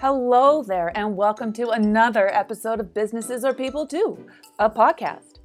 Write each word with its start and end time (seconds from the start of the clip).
Hello 0.00 0.62
there, 0.62 0.96
and 0.96 1.16
welcome 1.16 1.52
to 1.54 1.70
another 1.70 2.32
episode 2.32 2.78
of 2.78 2.94
Businesses 2.94 3.42
Are 3.42 3.52
People 3.52 3.84
Too, 3.84 4.16
a 4.60 4.70
podcast. 4.70 5.40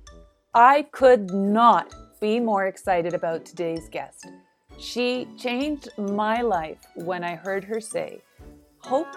I 0.54 0.84
could 0.92 1.34
not 1.34 1.96
be 2.22 2.40
more 2.40 2.68
excited 2.68 3.16
about 3.16 3.46
today's 3.46 3.90
guest. 3.90 4.28
She 4.78 5.28
changed 5.40 5.90
my 5.98 6.42
life 6.44 6.78
when 6.94 7.24
I 7.24 7.34
heard 7.34 7.64
her 7.64 7.82
say, 7.82 8.22
Hope 8.78 9.08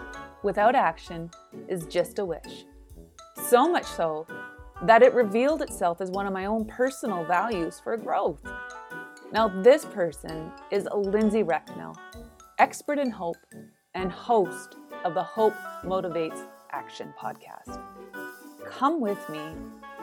without 0.43 0.75
action 0.75 1.31
is 1.69 1.85
just 1.85 2.19
a 2.19 2.25
wish. 2.25 2.65
So 3.47 3.71
much 3.71 3.85
so 3.85 4.27
that 4.85 5.03
it 5.03 5.13
revealed 5.13 5.61
itself 5.61 6.01
as 6.01 6.11
one 6.11 6.27
of 6.27 6.33
my 6.33 6.47
own 6.47 6.65
personal 6.65 7.27
values 7.27 7.79
for 7.79 7.95
growth. 7.99 8.41
Now, 9.35 9.49
this 9.49 9.85
person 9.85 10.51
is 10.71 10.89
Lindsay 10.95 11.43
Recknell, 11.43 11.95
expert 12.59 12.99
in 12.99 13.11
hope 13.11 13.37
and 13.93 14.11
host 14.11 14.77
of 15.07 15.15
the 15.15 15.23
Hope 15.23 15.55
Motivates 15.85 16.43
Action 16.73 17.15
podcast. 17.17 17.81
Come 18.67 19.01
with 19.01 19.31
me 19.31 19.41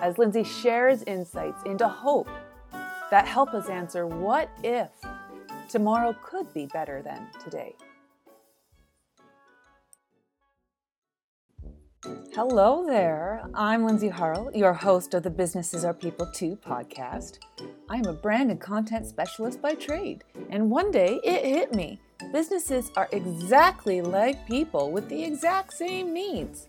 as 0.02 0.18
Lindsay 0.18 0.46
shares 0.46 1.04
insights 1.04 1.62
into 1.66 1.90
hope 1.90 2.30
that 3.12 3.28
help 3.28 3.54
us 3.54 3.68
answer 3.68 4.08
what 4.08 4.50
if 4.64 4.88
tomorrow 5.68 6.16
could 6.24 6.54
be 6.54 6.68
better 6.68 7.02
than 7.02 7.28
today. 7.44 7.76
Hello 12.34 12.86
there. 12.88 13.44
I'm 13.54 13.84
Lindsay 13.86 14.10
Harrell, 14.10 14.56
your 14.56 14.74
host 14.74 15.14
of 15.14 15.24
the 15.24 15.30
Businesses 15.30 15.84
Are 15.84 15.94
People 15.94 16.32
Too 16.34 16.58
podcast. 16.66 17.40
I 17.90 17.98
am 17.98 18.06
a 18.06 18.14
brand 18.14 18.52
and 18.52 18.62
content 18.62 19.06
specialist 19.06 19.62
by 19.62 19.76
trade, 19.76 20.24
and 20.50 20.72
one 20.72 20.92
day 20.92 21.20
it 21.26 21.44
hit 21.44 21.76
me 21.76 22.00
businesses 22.32 22.92
are 22.96 23.10
exactly 23.12 24.02
like 24.02 24.48
people 24.48 24.92
with 24.92 25.10
the 25.10 25.24
exact 25.24 25.74
same 25.74 26.14
needs. 26.14 26.68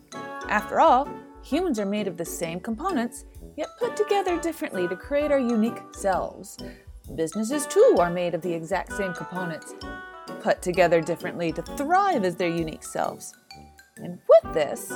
After 0.49 0.81
all, 0.81 1.09
humans 1.43 1.79
are 1.79 1.87
made 1.87 2.09
of 2.09 2.17
the 2.17 2.25
same 2.25 2.61
components, 2.61 3.25
yet 3.57 3.69
put 3.79 3.97
together 3.97 4.41
differently 4.41 4.89
to 4.89 4.97
create 4.97 5.31
our 5.31 5.39
unique 5.39 5.81
selves. 5.93 6.57
Businesses, 7.15 7.67
too, 7.67 7.97
are 7.99 8.11
made 8.11 8.35
of 8.35 8.43
the 8.43 8.53
exact 8.53 8.93
same 8.93 9.13
components, 9.13 9.75
put 10.43 10.63
together 10.63 11.01
differently 11.01 11.53
to 11.53 11.63
thrive 11.63 12.25
as 12.25 12.37
their 12.37 12.49
unique 12.49 12.85
selves. 12.85 13.35
And 13.97 14.19
with 14.29 14.55
this, 14.55 14.93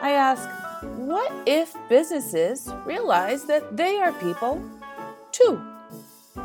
I 0.00 0.12
ask, 0.12 0.48
what 0.82 1.32
if 1.46 1.74
businesses 1.88 2.72
realize 2.84 3.44
that 3.46 3.76
they 3.76 3.98
are 3.98 4.12
people 4.12 4.62
too? 5.32 5.67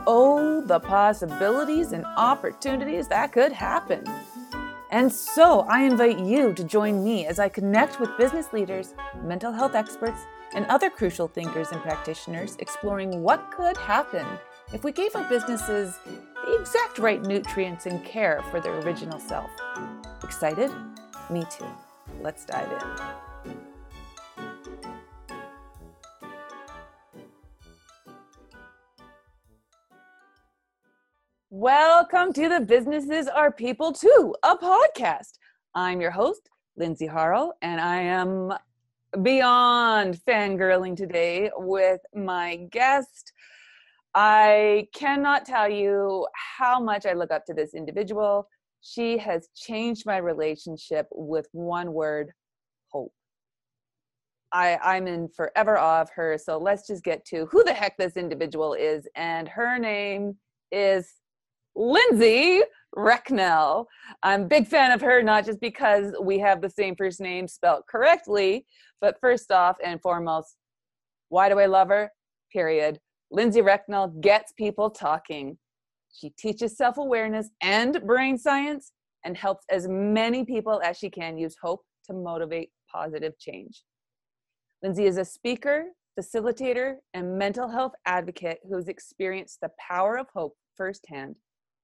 Oh, 0.06 0.62
the 0.62 0.80
possibilities 0.80 1.92
and 1.92 2.06
opportunities 2.18 3.08
that 3.08 3.32
could 3.32 3.52
happen. 3.52 4.04
And 4.92 5.12
so 5.12 5.62
I 5.62 5.84
invite 5.84 6.20
you 6.20 6.54
to 6.54 6.64
join 6.64 7.04
me 7.04 7.26
as 7.26 7.40
I 7.40 7.50
connect 7.50 8.00
with 8.00 8.16
business 8.18 8.54
leaders, 8.54 8.94
mental 9.24 9.52
health 9.52 9.76
experts, 9.76 10.20
and 10.54 10.66
other 10.68 10.90
crucial 10.90 11.28
thinkers 11.28 11.70
and 11.72 11.82
practitioners 11.82 12.56
exploring 12.60 13.24
what 13.24 13.50
could 13.52 13.76
happen 13.78 14.26
if 14.72 14.84
we 14.84 14.92
gave 14.92 15.16
our 15.16 15.28
businesses 15.30 15.98
the 16.46 16.60
exact 16.60 17.00
right 17.00 17.22
nutrients 17.24 17.86
and 17.86 18.04
care 18.06 18.44
for 18.52 18.60
their 18.60 18.80
original 18.82 19.20
self. 19.20 19.50
Excited? 20.24 20.72
Me 21.30 21.44
too. 21.50 21.68
Let's 22.22 22.46
dive 22.46 22.72
in. 22.72 23.23
Welcome 31.56 32.34
to 32.34 32.50
the 32.50 32.62
Businesses 32.62 33.28
Are 33.28 33.52
People 33.52 33.94
Too, 33.94 34.34
a 34.42 34.58
podcast. 34.58 35.38
I'm 35.76 36.02
your 36.02 36.10
host, 36.10 36.50
Lindsay 36.78 37.08
Harrell, 37.08 37.52
and 37.62 37.80
I 37.80 38.02
am 38.02 38.54
beyond 39.22 40.20
fangirling 40.28 40.98
today 40.98 41.52
with 41.56 42.02
my 42.16 42.56
guest. 42.72 43.34
I 44.16 44.88
cannot 44.96 45.46
tell 45.46 45.70
you 45.70 46.26
how 46.34 46.80
much 46.80 47.06
I 47.06 47.14
look 47.14 47.30
up 47.30 47.46
to 47.46 47.54
this 47.54 47.76
individual. 47.76 48.48
She 48.82 49.20
has 49.20 49.50
changed 49.56 50.08
my 50.08 50.18
relationship 50.18 51.06
with 51.12 51.46
one 51.52 51.94
word 51.94 52.32
hope. 52.88 53.14
I, 54.52 54.80
I'm 54.84 55.06
in 55.06 55.28
forever 55.28 55.78
awe 55.78 56.02
of 56.02 56.10
her. 56.16 56.36
So 56.40 56.58
let's 56.58 56.88
just 56.88 57.04
get 57.04 57.24
to 57.26 57.46
who 57.52 57.64
the 57.64 57.76
heck 57.76 57.96
this 57.96 58.18
individual 58.18 58.74
is. 58.74 59.08
And 59.16 59.48
her 59.50 59.78
name 59.78 60.38
is 60.72 61.14
Lindsay 61.76 62.62
Recknell. 62.96 63.88
I'm 64.22 64.44
a 64.44 64.46
big 64.46 64.68
fan 64.68 64.92
of 64.92 65.02
her, 65.02 65.24
not 65.24 65.46
just 65.46 65.60
because 65.60 66.14
we 66.22 66.40
have 66.40 66.62
the 66.62 66.70
same 66.70 66.96
first 66.96 67.20
name 67.20 67.48
spelled 67.48 67.84
correctly, 67.90 68.66
but 69.02 69.20
first 69.20 69.52
off 69.52 69.78
and 69.84 70.02
foremost, 70.02 70.56
why 71.30 71.50
do 71.50 71.60
I 71.60 71.66
love 71.66 71.90
her? 71.90 72.12
Period. 72.52 73.00
Lindsay 73.32 73.62
Recknell 73.62 74.10
gets 74.22 74.52
people 74.52 74.92
talking. 74.92 75.58
She 76.14 76.30
teaches 76.30 76.78
self 76.78 76.98
awareness 76.98 77.50
and 77.62 78.00
brain 78.06 78.38
science 78.38 78.92
and 79.26 79.36
helps 79.36 79.66
as 79.72 79.88
many 79.88 80.46
people 80.46 80.80
as 80.84 80.98
she 80.98 81.10
can 81.10 81.38
use 81.38 81.56
hope 81.60 81.82
to 82.06 82.14
motivate 82.14 82.70
positive 82.92 83.38
change. 83.40 83.84
Lindsay 84.84 85.06
is 85.06 85.18
a 85.18 85.26
speaker, 85.26 85.86
facilitator, 86.20 86.98
and 87.16 87.38
mental 87.40 87.70
health 87.70 87.94
advocate 88.06 88.60
who 88.68 88.76
has 88.76 88.88
experienced 88.88 89.60
the 89.62 89.72
power 89.80 90.18
of 90.18 90.28
hope 90.36 90.56
firsthand 90.76 91.36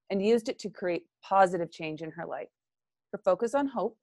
and 0.10 0.26
used 0.26 0.50
it 0.50 0.60
to 0.60 0.70
create 0.70 1.04
positive 1.24 1.72
change 1.72 2.02
in 2.02 2.12
her 2.12 2.26
life. 2.26 2.50
Her 3.12 3.20
focus 3.24 3.54
on 3.54 3.68
hope 3.68 3.98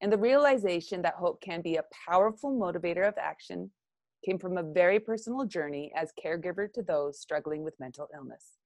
and 0.00 0.12
the 0.12 0.18
realization 0.18 1.02
that 1.02 1.14
hope 1.14 1.40
can 1.40 1.60
be 1.60 1.76
a 1.76 1.84
powerful 2.08 2.52
motivator 2.52 3.06
of 3.06 3.14
action 3.18 3.70
came 4.24 4.38
from 4.38 4.56
a 4.56 4.62
very 4.62 5.00
personal 5.00 5.44
journey 5.44 5.92
as 5.96 6.12
caregiver 6.24 6.72
to 6.72 6.82
those 6.82 7.20
struggling 7.20 7.62
with 7.62 7.78
mental 7.80 8.08
illness. 8.14 8.58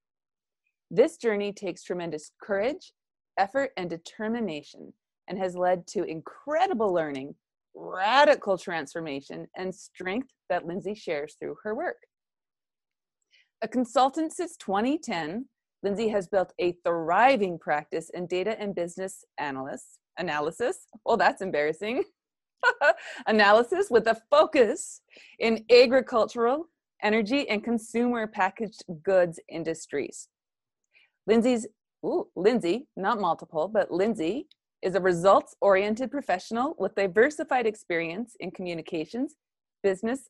This 0.90 1.16
journey 1.16 1.52
takes 1.52 1.82
tremendous 1.82 2.32
courage, 2.42 2.92
effort, 3.38 3.70
and 3.76 3.88
determination 3.88 4.92
and 5.28 5.38
has 5.38 5.56
led 5.56 5.86
to 5.86 6.04
incredible 6.04 6.92
learning, 6.92 7.34
radical 7.74 8.58
transformation, 8.58 9.46
and 9.56 9.74
strength 9.74 10.28
that 10.50 10.66
Lindsay 10.66 10.94
shares 10.94 11.36
through 11.38 11.56
her 11.62 11.74
work. 11.74 11.96
A 13.62 13.68
consultant 13.68 14.32
since 14.32 14.56
2010, 14.56 15.46
Lindsay 15.82 16.08
has 16.08 16.28
built 16.28 16.52
a 16.58 16.72
thriving 16.84 17.58
practice 17.58 18.10
in 18.10 18.26
data 18.26 18.58
and 18.60 18.74
business 18.74 19.24
analysis. 19.38 19.98
Analysis. 20.18 20.86
Well, 21.04 21.16
that's 21.16 21.42
embarrassing. 21.42 22.04
analysis 23.26 23.88
with 23.90 24.06
a 24.06 24.20
focus 24.30 25.00
in 25.38 25.64
agricultural, 25.70 26.68
energy, 27.02 27.48
and 27.48 27.64
consumer 27.64 28.26
packaged 28.26 28.84
goods 29.02 29.40
industries. 29.48 30.28
Lindsay's 31.26 31.66
ooh, 32.04 32.28
Lindsay, 32.36 32.86
not 32.96 33.20
multiple, 33.20 33.68
but 33.68 33.90
Lindsay 33.90 34.46
is 34.82 34.94
a 34.94 35.00
results 35.00 35.54
oriented 35.60 36.10
professional 36.10 36.74
with 36.78 36.94
diversified 36.94 37.66
experience 37.66 38.36
in 38.40 38.50
communications, 38.50 39.36
business, 39.82 40.28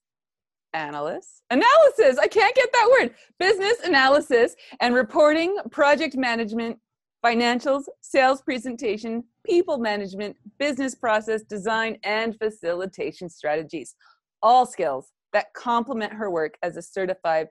analysis? 0.75 1.43
Analysis! 1.51 2.19
I 2.19 2.27
can't 2.27 2.55
get 2.55 2.73
that 2.73 2.89
word. 2.91 3.15
Business 3.39 3.81
analysis 3.85 4.55
and 4.81 4.95
reporting 4.95 5.57
project 5.71 6.17
management 6.17 6.79
financials 7.25 7.85
sales 8.01 8.43
presentation 8.43 9.23
people 9.47 9.79
management 9.79 10.37
business 10.59 10.95
process 10.95 11.43
design 11.43 11.97
and 12.05 12.37
facilitation 12.39 13.29
strategies. 13.29 13.95
All 14.43 14.67
skills 14.67 15.13
that 15.33 15.53
complement 15.55 16.13
her 16.13 16.31
work 16.31 16.57
as 16.63 16.77
a 16.77 16.83
certified 16.83 17.49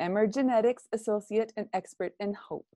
emergenetics 0.00 0.84
associate 0.92 1.52
and 1.56 1.68
expert 1.72 2.12
in 2.20 2.34
hope. 2.34 2.66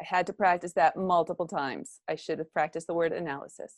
I 0.00 0.04
had 0.04 0.26
to 0.26 0.32
practice 0.32 0.72
that 0.74 0.96
multiple 0.96 1.46
times. 1.46 2.00
I 2.08 2.16
should 2.16 2.38
have 2.38 2.52
practiced 2.52 2.86
the 2.86 2.94
word 2.94 3.12
analysis 3.12 3.76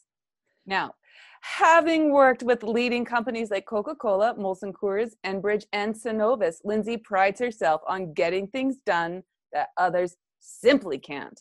now, 0.67 0.95
having 1.43 2.13
worked 2.13 2.43
with 2.43 2.63
leading 2.63 3.05
companies 3.05 3.51
like 3.51 3.67
Coca 3.67 3.95
Cola, 3.95 4.35
Molson 4.35 4.73
Coors, 4.73 5.13
Enbridge, 5.25 5.65
and 5.73 5.95
Cenovus, 5.95 6.57
Lindsay 6.65 6.97
prides 6.97 7.41
herself 7.41 7.81
on 7.87 8.13
getting 8.13 8.47
things 8.49 8.77
done 8.85 9.23
that 9.53 9.69
others 9.77 10.17
simply 10.41 10.99
can't. 10.99 11.41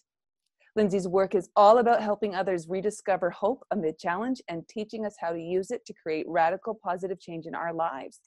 Lindsay's 0.76 1.08
work 1.08 1.34
is 1.34 1.50
all 1.56 1.80
about 1.80 2.04
helping 2.04 2.36
others 2.36 2.68
rediscover 2.70 3.32
hope 3.32 3.64
amid 3.72 3.98
challenge 3.98 4.42
and 4.48 4.68
teaching 4.68 5.06
us 5.06 5.16
how 5.20 5.32
to 5.32 5.40
use 5.40 5.72
it 5.72 5.84
to 5.88 5.94
create 5.94 6.26
radical 6.30 6.80
positive 6.84 7.20
change 7.20 7.48
in 7.48 7.56
our 7.56 7.74
lives. 7.74 8.20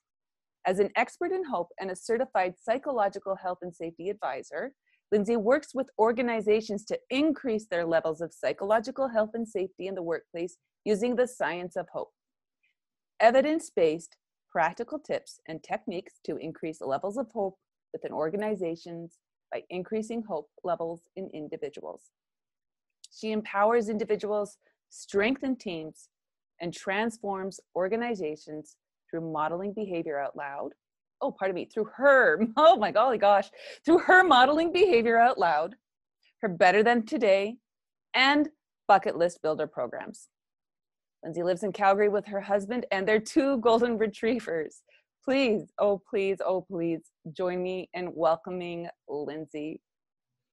As 0.67 0.81
an 0.81 0.91
expert 0.97 1.31
in 1.31 1.45
hope 1.45 1.69
and 1.79 1.91
a 1.91 1.97
certified 1.97 2.55
psychological 2.61 3.37
health 3.37 3.59
and 3.63 3.75
safety 3.75 4.11
advisor, 4.11 4.73
Lindsay 5.13 5.37
works 5.37 5.75
with 5.75 5.91
organizations 5.99 6.85
to 6.85 6.99
increase 7.11 7.67
their 7.67 7.85
levels 7.85 8.21
of 8.21 8.33
psychological 8.33 9.09
health 9.09 9.31
and 9.35 9.47
safety 9.47 9.89
in 9.89 9.95
the 9.95 10.03
workplace 10.03 10.57
using 10.85 11.17
the 11.17 11.27
science 11.27 11.77
of 11.77 11.89
hope. 11.93 12.13
Evidence 13.19 13.71
based, 13.71 14.17
practical 14.51 14.99
tips 14.99 15.41
and 15.49 15.63
techniques 15.63 16.15
to 16.25 16.37
increase 16.37 16.81
levels 16.81 17.17
of 17.17 17.29
hope 17.33 17.57
within 17.93 18.13
organizations 18.13 19.19
by 19.53 19.63
increasing 19.69 20.23
hope 20.23 20.49
levels 20.63 21.03
in 21.17 21.29
individuals. 21.35 22.11
She 23.13 23.33
empowers 23.33 23.89
individuals, 23.89 24.59
strengthens 24.91 25.59
teams, 25.59 26.09
and 26.61 26.73
transforms 26.73 27.61
organizations 27.75 28.77
through 29.11 29.33
modeling 29.33 29.73
behavior 29.73 30.19
out 30.19 30.37
loud. 30.37 30.71
Oh, 31.23 31.31
pardon 31.31 31.55
me, 31.55 31.67
through 31.67 31.91
her, 31.97 32.41
oh 32.57 32.77
my 32.77 32.91
golly 32.91 33.19
gosh, 33.19 33.51
through 33.85 33.99
her 33.99 34.25
modeling 34.25 34.73
behavior 34.73 35.19
out 35.19 35.39
loud, 35.39 35.77
her 36.41 36.49
Better 36.49 36.83
Than 36.83 37.05
Today, 37.05 37.57
and 38.15 38.49
bucket 38.89 39.17
list 39.17 39.41
builder 39.43 39.67
programs. 39.67 40.29
Lindsay 41.23 41.43
lives 41.43 41.63
in 41.63 41.73
Calgary 41.73 42.09
with 42.09 42.27
her 42.27 42.41
husband 42.41 42.87
and 42.91 43.07
their 43.07 43.21
two 43.21 43.59
golden 43.59 43.99
retrievers. 43.99 44.83
Please, 45.23 45.71
oh, 45.79 46.01
please, 46.09 46.39
oh, 46.45 46.63
please 46.63 47.01
join 47.33 47.63
me 47.63 47.91
in 47.93 48.11
welcoming 48.15 48.89
Lindsay 49.07 49.83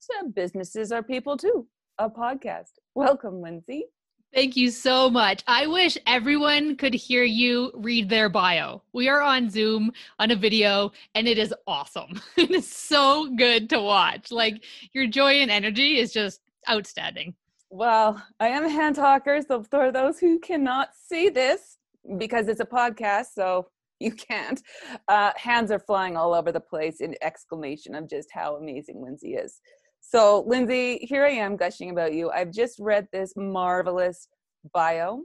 to 0.02 0.28
Businesses 0.30 0.92
Are 0.92 1.02
People 1.02 1.38
Too, 1.38 1.66
a 1.98 2.10
podcast. 2.10 2.72
Welcome, 2.94 3.42
Lindsay. 3.42 3.86
Thank 4.34 4.58
you 4.58 4.72
so 4.72 5.10
much. 5.10 5.44
I 5.48 5.68
wish 5.68 5.98
everyone 6.06 6.76
could 6.76 6.94
hear 6.94 7.24
you 7.24 7.72
read 7.76 8.10
their 8.10 8.30
bio. 8.30 8.84
We 8.94 9.08
are 9.08 9.22
on 9.22 9.50
Zoom 9.50 9.92
on 10.20 10.32
a 10.32 10.36
video 10.36 10.92
and 11.16 11.28
it 11.28 11.38
is 11.38 11.54
awesome. 11.66 12.22
it 12.38 12.52
is 12.52 12.70
so 12.70 13.34
good 13.36 13.70
to 13.70 13.82
watch. 13.82 14.32
Like 14.32 14.64
your 14.94 15.08
joy 15.08 15.36
and 15.36 15.50
energy 15.50 15.98
is 15.98 16.12
just 16.12 16.42
outstanding. 16.70 17.36
Well, 17.70 18.22
I 18.40 18.50
am 18.50 18.64
a 18.64 18.70
hand 18.70 18.96
talker, 18.96 19.42
so 19.46 19.64
for 19.64 19.92
those 19.92 20.20
who 20.20 20.40
cannot 20.40 20.90
see 20.96 21.30
this, 21.30 21.78
because 22.18 22.48
it's 22.48 22.62
a 22.62 22.66
podcast, 22.66 23.28
so 23.34 23.68
you 24.00 24.12
can't, 24.12 24.62
uh, 25.08 25.32
hands 25.36 25.72
are 25.72 25.80
flying 25.80 26.16
all 26.16 26.34
over 26.34 26.52
the 26.52 26.62
place 26.62 27.02
in 27.02 27.16
exclamation 27.22 27.96
of 27.96 28.10
just 28.10 28.30
how 28.32 28.56
amazing 28.56 29.02
Lindsay 29.02 29.34
is. 29.34 29.60
So, 30.09 30.45
Lindsay, 30.48 31.00
here 31.01 31.25
I 31.25 31.31
am 31.31 31.57
gushing 31.57 31.89
about 31.89 32.13
you. 32.13 32.30
I've 32.30 32.54
just 32.54 32.80
read 32.80 33.09
this 33.12 33.33
marvelous 33.36 34.30
bio. 34.74 35.24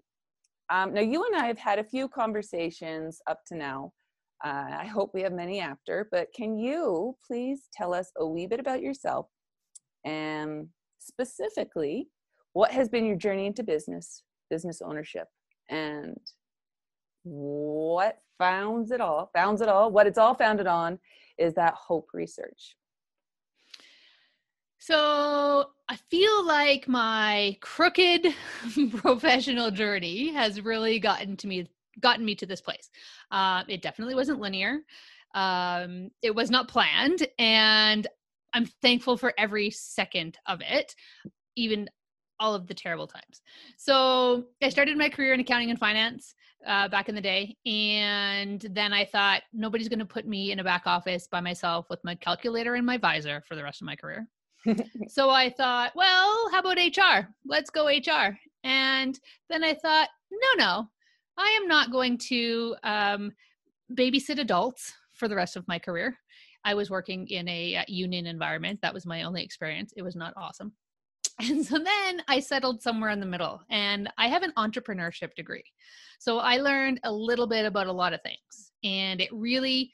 Um, 0.71 0.93
now, 0.93 1.03
you 1.03 1.25
and 1.25 1.37
I 1.37 1.47
have 1.47 1.59
had 1.59 1.79
a 1.79 1.85
few 1.85 2.09
conversations 2.09 3.21
up 3.31 3.39
to 3.47 3.57
now. 3.57 3.93
Uh, 4.45 4.71
I 4.81 4.87
hope 4.87 5.13
we 5.15 5.23
have 5.23 5.33
many 5.33 5.61
after, 5.61 6.09
but 6.11 6.33
can 6.35 6.59
you 6.59 7.17
please 7.25 7.69
tell 7.73 7.95
us 7.95 8.11
a 8.19 8.27
wee 8.27 8.49
bit 8.49 8.59
about 8.59 8.83
yourself 8.83 9.29
and 10.05 10.67
specifically 10.99 12.09
what 12.53 12.73
has 12.73 12.89
been 12.89 13.07
your 13.07 13.15
journey 13.15 13.47
into 13.47 13.63
business, 13.63 14.25
business 14.51 14.83
ownership, 14.85 15.29
and 15.71 16.17
what 17.23 18.19
founds 18.37 18.91
it 18.91 19.01
all, 19.01 19.31
founds 19.33 19.61
it 19.61 19.69
all, 19.69 19.93
what 19.93 20.09
it's 20.09 20.19
all 20.19 20.35
founded 20.35 20.67
on 20.67 20.99
is 21.39 21.55
that 21.55 21.75
hope 21.75 22.09
research. 22.13 22.75
So 24.85 25.67
I 25.89 25.95
feel 26.11 26.45
like 26.45 26.89
my 26.89 27.57
crooked 27.61 28.35
professional 28.97 29.71
journey 29.71 30.33
has 30.33 30.61
really 30.61 30.99
gotten 30.99 31.37
to 31.37 31.47
me, 31.47 31.69
gotten 32.01 32.25
me 32.25 32.35
to 32.35 32.47
this 32.47 32.61
place. 32.61 32.91
Uh, 33.31 33.63
it 33.69 33.81
definitely 33.81 34.17
wasn't 34.17 34.41
linear. 34.41 34.81
Um, 35.37 36.11
it 36.21 36.35
was 36.35 36.51
not 36.51 36.67
planned, 36.67 37.29
and 37.39 38.09
I'm 38.55 38.67
thankful 38.83 39.17
for 39.17 39.33
every 39.39 39.71
second 39.71 40.37
of 40.47 40.61
it. 40.63 40.97
Even 41.55 41.89
all 42.41 42.57
of 42.57 42.67
the 42.67 42.75
terrible 42.75 43.07
times. 43.07 43.41
So 43.77 44.47
I 44.61 44.69
started 44.69 44.99
my 44.99 45.11
career 45.11 45.33
in 45.33 45.39
accounting 45.39 45.71
and 45.71 45.79
finance 45.79 46.35
uh, 46.67 46.89
back 46.89 47.09
in 47.09 47.15
the 47.15 47.21
day. 47.21 47.57
And 47.67 48.67
then 48.73 48.93
I 48.93 49.05
thought, 49.05 49.43
nobody's 49.53 49.89
going 49.89 50.01
to 50.01 50.05
put 50.05 50.27
me 50.27 50.51
in 50.51 50.59
a 50.59 50.65
back 50.65 50.83
office 50.87 51.29
by 51.29 51.41
myself 51.41 51.87
with 51.89 52.03
my 52.03 52.17
calculator 52.17 52.75
and 52.75 52.85
my 52.85 52.99
visor 52.99 53.45
for 53.47 53.55
the 53.55 53.63
rest 53.63 53.81
of 53.81 53.87
my 53.87 53.95
career. 53.95 54.27
so 55.09 55.31
I 55.31 55.51
thought, 55.51 55.93
well, 55.95 56.49
how 56.51 56.61
about 56.61 56.79
HR? 56.79 57.29
Let's 57.45 57.71
go 57.71 57.89
HR. 57.89 58.37
And 58.65 59.19
then 59.49 59.65
I 59.65 59.75
thought, 59.75 60.09
no, 60.31 60.65
no, 60.65 60.89
I 61.37 61.59
am 61.61 61.69
not 61.69 61.91
going 61.91 62.19
to 62.19 62.77
um, 62.85 63.33
babysit 63.95 64.39
adults 64.39 64.95
for 65.13 65.29
the 65.29 65.37
rest 65.37 65.57
of 65.57 65.67
my 65.69 65.79
career. 65.79 66.17
I 66.65 66.75
was 66.75 66.91
working 66.91 67.27
in 67.29 67.49
a 67.49 67.77
uh, 67.77 67.85
union 67.89 68.27
environment. 68.27 68.81
That 68.83 68.95
was 68.95 69.07
my 69.07 69.23
only 69.23 69.43
experience. 69.43 69.93
It 69.97 70.03
was 70.03 70.17
not 70.17 70.35
awesome. 70.37 70.73
And 71.41 71.65
so 71.65 71.79
then 71.79 72.23
I 72.29 72.39
settled 72.39 72.83
somewhere 72.83 73.11
in 73.11 73.19
the 73.19 73.27
middle 73.27 73.63
and 73.71 74.09
I 74.19 74.29
have 74.29 74.43
an 74.43 74.53
entrepreneurship 74.59 75.35
degree. 75.35 75.65
So 76.19 76.39
I 76.39 76.59
learned 76.59 77.01
a 77.03 77.11
little 77.11 77.49
bit 77.49 77.65
about 77.65 77.89
a 77.89 77.93
lot 77.93 78.13
of 78.13 78.21
things 78.23 78.71
and 78.85 79.21
it 79.21 79.31
really 79.33 79.93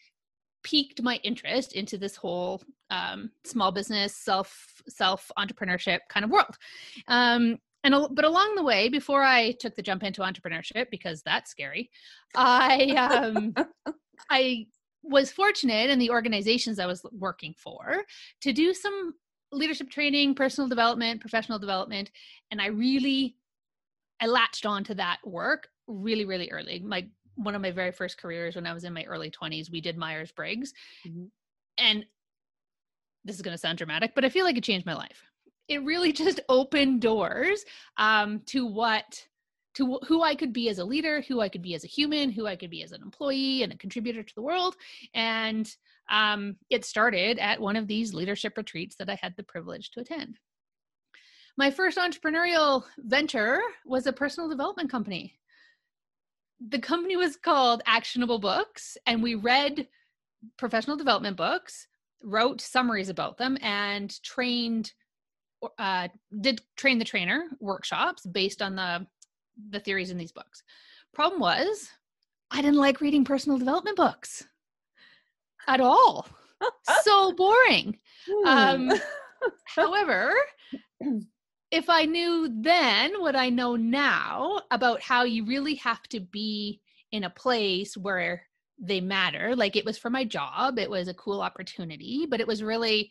piqued 0.68 1.02
my 1.02 1.18
interest 1.22 1.72
into 1.72 1.96
this 1.96 2.14
whole 2.14 2.60
um, 2.90 3.30
small 3.44 3.72
business, 3.72 4.14
self 4.14 4.82
self 4.88 5.30
entrepreneurship 5.38 6.00
kind 6.08 6.24
of 6.24 6.30
world. 6.30 6.56
Um, 7.06 7.58
and 7.84 7.94
but 8.10 8.24
along 8.24 8.54
the 8.54 8.62
way, 8.62 8.88
before 8.88 9.22
I 9.22 9.52
took 9.52 9.74
the 9.74 9.82
jump 9.82 10.02
into 10.02 10.20
entrepreneurship 10.20 10.90
because 10.90 11.22
that's 11.22 11.50
scary, 11.50 11.90
I 12.34 12.90
um, 12.96 13.54
I 14.30 14.66
was 15.02 15.30
fortunate 15.30 15.88
in 15.88 15.98
the 15.98 16.10
organizations 16.10 16.78
I 16.78 16.86
was 16.86 17.02
working 17.12 17.54
for 17.56 18.02
to 18.42 18.52
do 18.52 18.74
some 18.74 19.14
leadership 19.52 19.88
training, 19.88 20.34
personal 20.34 20.68
development, 20.68 21.20
professional 21.20 21.58
development, 21.58 22.10
and 22.50 22.60
I 22.60 22.66
really 22.66 23.36
I 24.20 24.26
latched 24.26 24.66
on 24.66 24.84
to 24.84 24.94
that 24.96 25.18
work 25.24 25.68
really 25.86 26.26
really 26.26 26.50
early. 26.50 26.80
My 26.80 27.06
one 27.38 27.54
of 27.54 27.62
my 27.62 27.70
very 27.70 27.92
first 27.92 28.18
careers 28.18 28.56
when 28.56 28.66
I 28.66 28.74
was 28.74 28.84
in 28.84 28.92
my 28.92 29.04
early 29.04 29.30
20s, 29.30 29.70
we 29.70 29.80
did 29.80 29.96
Myers 29.96 30.32
Briggs. 30.32 30.72
Mm-hmm. 31.06 31.26
And 31.78 32.04
this 33.24 33.36
is 33.36 33.42
going 33.42 33.54
to 33.54 33.58
sound 33.58 33.78
dramatic, 33.78 34.14
but 34.14 34.24
I 34.24 34.28
feel 34.28 34.44
like 34.44 34.56
it 34.56 34.64
changed 34.64 34.86
my 34.86 34.94
life. 34.94 35.22
It 35.68 35.84
really 35.84 36.12
just 36.24 36.40
opened 36.48 37.00
doors 37.00 37.64
um, 37.96 38.40
to 38.46 38.66
what 38.66 39.24
to 39.74 40.00
who 40.08 40.22
I 40.22 40.34
could 40.34 40.52
be 40.52 40.68
as 40.70 40.80
a 40.80 40.84
leader, 40.84 41.20
who 41.20 41.40
I 41.40 41.48
could 41.48 41.62
be 41.62 41.74
as 41.74 41.84
a 41.84 41.88
human, 41.88 42.32
who 42.32 42.48
I 42.48 42.56
could 42.56 42.70
be 42.70 42.82
as 42.82 42.90
an 42.90 43.00
employee 43.00 43.62
and 43.62 43.72
a 43.72 43.76
contributor 43.76 44.24
to 44.24 44.34
the 44.34 44.42
world. 44.42 44.74
And 45.14 45.72
um, 46.10 46.56
it 46.68 46.84
started 46.84 47.38
at 47.38 47.60
one 47.60 47.76
of 47.76 47.86
these 47.86 48.12
leadership 48.12 48.56
retreats 48.56 48.96
that 48.96 49.08
I 49.08 49.16
had 49.22 49.34
the 49.36 49.44
privilege 49.44 49.92
to 49.92 50.00
attend. 50.00 50.38
My 51.56 51.70
first 51.70 51.96
entrepreneurial 51.96 52.82
venture 52.98 53.60
was 53.84 54.06
a 54.06 54.12
personal 54.12 54.48
development 54.48 54.90
company. 54.90 55.37
The 56.66 56.78
company 56.78 57.16
was 57.16 57.36
called 57.36 57.82
Actionable 57.86 58.38
Books, 58.38 58.96
and 59.06 59.22
we 59.22 59.34
read 59.34 59.88
professional 60.56 60.96
development 60.96 61.36
books, 61.36 61.86
wrote 62.22 62.60
summaries 62.60 63.08
about 63.08 63.38
them, 63.38 63.56
and 63.62 64.20
trained 64.22 64.92
uh, 65.78 66.08
did 66.40 66.60
train 66.76 66.98
the 66.98 67.04
trainer 67.04 67.44
workshops 67.60 68.24
based 68.26 68.62
on 68.62 68.76
the 68.76 69.06
the 69.70 69.80
theories 69.80 70.10
in 70.10 70.18
these 70.18 70.32
books. 70.32 70.62
Problem 71.12 71.40
was, 71.40 71.88
I 72.50 72.62
didn't 72.62 72.78
like 72.78 73.00
reading 73.00 73.24
personal 73.24 73.58
development 73.58 73.96
books 73.96 74.44
at 75.66 75.80
all. 75.80 76.26
so 77.02 77.32
boring. 77.32 77.98
Um, 78.46 78.92
however, 79.64 80.32
if 81.70 81.90
I 81.90 82.04
knew 82.04 82.48
then 82.62 83.20
what 83.20 83.36
I 83.36 83.50
know 83.50 83.76
now 83.76 84.62
about 84.70 85.02
how 85.02 85.24
you 85.24 85.44
really 85.44 85.74
have 85.76 86.02
to 86.08 86.20
be 86.20 86.80
in 87.12 87.24
a 87.24 87.30
place 87.30 87.96
where 87.96 88.42
they 88.78 89.00
matter, 89.00 89.54
like 89.56 89.76
it 89.76 89.84
was 89.84 89.98
for 89.98 90.10
my 90.10 90.24
job, 90.24 90.78
it 90.78 90.88
was 90.88 91.08
a 91.08 91.14
cool 91.14 91.40
opportunity, 91.40 92.26
but 92.28 92.40
it 92.40 92.46
was 92.46 92.62
really 92.62 93.10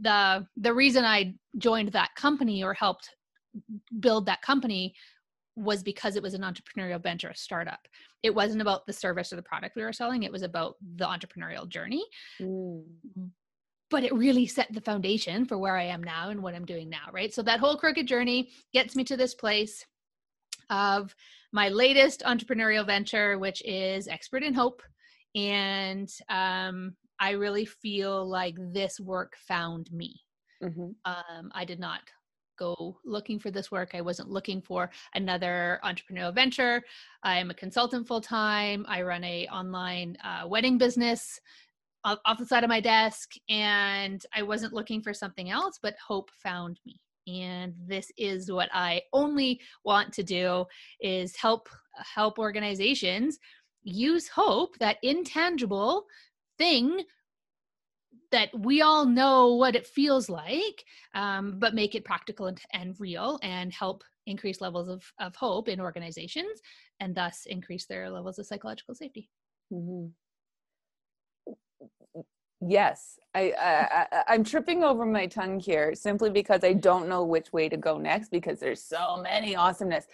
the 0.00 0.46
the 0.56 0.72
reason 0.72 1.04
I 1.04 1.34
joined 1.58 1.92
that 1.92 2.14
company 2.14 2.62
or 2.62 2.72
helped 2.72 3.10
build 4.00 4.26
that 4.26 4.42
company 4.42 4.94
was 5.56 5.82
because 5.82 6.14
it 6.14 6.22
was 6.22 6.34
an 6.34 6.42
entrepreneurial 6.42 7.02
venture, 7.02 7.30
a 7.30 7.36
startup. 7.36 7.80
It 8.22 8.32
wasn't 8.32 8.62
about 8.62 8.86
the 8.86 8.92
service 8.92 9.32
or 9.32 9.36
the 9.36 9.42
product 9.42 9.74
we 9.74 9.82
were 9.82 9.92
selling, 9.92 10.22
it 10.22 10.32
was 10.32 10.42
about 10.42 10.76
the 10.96 11.04
entrepreneurial 11.04 11.68
journey. 11.68 12.04
Mm. 12.40 12.84
But 13.90 14.04
it 14.04 14.12
really 14.12 14.46
set 14.46 14.72
the 14.72 14.80
foundation 14.80 15.46
for 15.46 15.56
where 15.58 15.76
I 15.76 15.84
am 15.84 16.02
now 16.02 16.28
and 16.28 16.42
what 16.42 16.54
I'm 16.54 16.66
doing 16.66 16.90
now, 16.90 17.08
right? 17.12 17.32
So 17.32 17.42
that 17.42 17.60
whole 17.60 17.76
crooked 17.76 18.06
journey 18.06 18.50
gets 18.72 18.94
me 18.94 19.04
to 19.04 19.16
this 19.16 19.34
place 19.34 19.84
of 20.70 21.14
my 21.52 21.68
latest 21.70 22.22
entrepreneurial 22.26 22.84
venture, 22.84 23.38
which 23.38 23.62
is 23.64 24.06
Expert 24.08 24.42
in 24.42 24.52
Hope. 24.52 24.82
And 25.34 26.10
um, 26.28 26.94
I 27.20 27.30
really 27.30 27.64
feel 27.64 28.28
like 28.28 28.56
this 28.58 29.00
work 29.00 29.34
found 29.46 29.90
me. 29.92 30.20
Mm-hmm. 30.62 30.90
Um, 31.04 31.50
I 31.54 31.64
did 31.64 31.80
not 31.80 32.00
go 32.58 32.98
looking 33.04 33.38
for 33.38 33.50
this 33.50 33.70
work. 33.70 33.90
I 33.94 34.00
wasn't 34.00 34.30
looking 34.30 34.60
for 34.60 34.90
another 35.14 35.80
entrepreneurial 35.84 36.34
venture. 36.34 36.82
I'm 37.22 37.50
a 37.50 37.54
consultant 37.54 38.06
full 38.06 38.20
time. 38.20 38.84
I 38.88 39.02
run 39.02 39.24
a 39.24 39.46
online 39.46 40.16
uh, 40.24 40.46
wedding 40.46 40.76
business 40.76 41.40
off, 42.04 42.38
the 42.38 42.46
side 42.46 42.64
of 42.64 42.68
my 42.68 42.80
desk, 42.80 43.32
and 43.48 44.22
I 44.34 44.42
wasn't 44.42 44.72
looking 44.72 45.02
for 45.02 45.12
something 45.12 45.50
else. 45.50 45.78
But 45.82 45.96
hope 46.06 46.30
found 46.42 46.80
me, 46.86 47.00
and 47.26 47.74
this 47.86 48.10
is 48.16 48.50
what 48.50 48.68
I 48.72 49.02
only 49.12 49.60
want 49.84 50.12
to 50.14 50.22
do: 50.22 50.64
is 51.00 51.36
help 51.36 51.68
help 52.14 52.38
organizations 52.38 53.38
use 53.82 54.28
hope, 54.28 54.76
that 54.78 54.98
intangible 55.02 56.06
thing 56.58 57.02
that 58.30 58.50
we 58.58 58.82
all 58.82 59.06
know 59.06 59.54
what 59.54 59.74
it 59.74 59.86
feels 59.86 60.28
like, 60.28 60.84
um, 61.14 61.58
but 61.58 61.74
make 61.74 61.94
it 61.94 62.04
practical 62.04 62.46
and, 62.46 62.60
and, 62.72 62.94
real 63.00 63.38
and 63.42 63.72
help 63.72 64.04
increase 64.26 64.60
levels 64.60 64.88
of, 64.88 65.02
of 65.18 65.34
hope 65.34 65.68
in 65.68 65.80
organizations 65.80 66.60
and 67.00 67.14
thus 67.14 67.46
increase 67.46 67.86
their 67.86 68.10
levels 68.10 68.38
of 68.38 68.46
psychological 68.46 68.94
safety. 68.94 69.30
Mm-hmm. 69.72 70.08
Yes, 72.60 73.18
I, 73.34 73.52
I, 73.52 74.22
I 74.28 74.34
am 74.34 74.42
tripping 74.42 74.82
over 74.82 75.06
my 75.06 75.26
tongue 75.26 75.60
here 75.60 75.94
simply 75.94 76.30
because 76.30 76.64
I 76.64 76.72
don't 76.72 77.08
know 77.08 77.22
which 77.22 77.52
way 77.52 77.68
to 77.68 77.76
go 77.76 77.98
next 77.98 78.30
because 78.30 78.58
there's 78.58 78.82
so 78.82 79.20
many 79.22 79.54
awesomeness. 79.54 80.06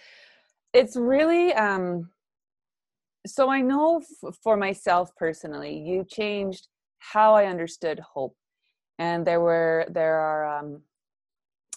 It's 0.73 0.95
really 0.95 1.53
um. 1.53 2.09
So 3.25 3.49
I 3.49 3.61
know 3.61 4.01
f- 4.01 4.35
for 4.43 4.55
myself 4.55 5.09
personally, 5.15 5.75
you 5.75 6.05
changed 6.07 6.67
how 6.99 7.33
I 7.33 7.45
understood 7.45 7.99
hope, 7.99 8.35
and 8.99 9.25
there 9.25 9.41
were 9.41 9.87
there 9.89 10.19
are 10.19 10.59
um, 10.59 10.83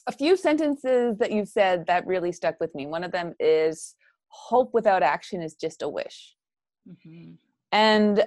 a 0.07 0.13
few 0.13 0.37
sentences 0.37 1.17
that 1.17 1.33
you 1.33 1.47
said 1.47 1.87
that 1.87 2.07
really 2.07 2.33
stuck 2.33 2.61
with 2.61 2.75
me. 2.75 2.87
One 2.87 3.05
of 3.05 3.13
them 3.13 3.35
is, 3.41 3.95
"Hope 4.29 4.75
without 4.75 5.03
action 5.03 5.41
is 5.41 5.55
just 5.55 5.81
a 5.81 5.89
wish," 5.89 6.35
mm-hmm. 6.87 7.35
and 7.73 8.27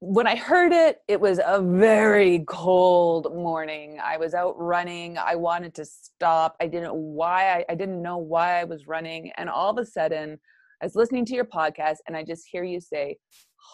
when 0.00 0.26
I 0.26 0.34
heard 0.34 0.72
it, 0.72 1.02
it 1.08 1.20
was 1.20 1.40
a 1.44 1.60
very 1.60 2.42
cold 2.48 3.34
morning. 3.34 3.98
I 4.02 4.16
was 4.16 4.32
out 4.32 4.54
running. 4.58 5.18
I 5.18 5.34
wanted 5.34 5.74
to 5.74 5.84
stop. 5.84 6.56
I 6.58 6.68
didn't 6.68 6.94
why 6.94 7.58
I, 7.58 7.64
I 7.68 7.74
didn't 7.74 8.00
know 8.00 8.16
why 8.16 8.60
I 8.60 8.64
was 8.64 8.86
running. 8.86 9.30
And 9.36 9.50
all 9.50 9.70
of 9.70 9.76
a 9.76 9.84
sudden, 9.84 10.38
I 10.80 10.86
was 10.86 10.96
listening 10.96 11.26
to 11.26 11.34
your 11.34 11.44
podcast 11.44 11.96
and 12.08 12.16
I 12.16 12.24
just 12.24 12.46
hear 12.50 12.64
you 12.64 12.80
say, 12.80 13.18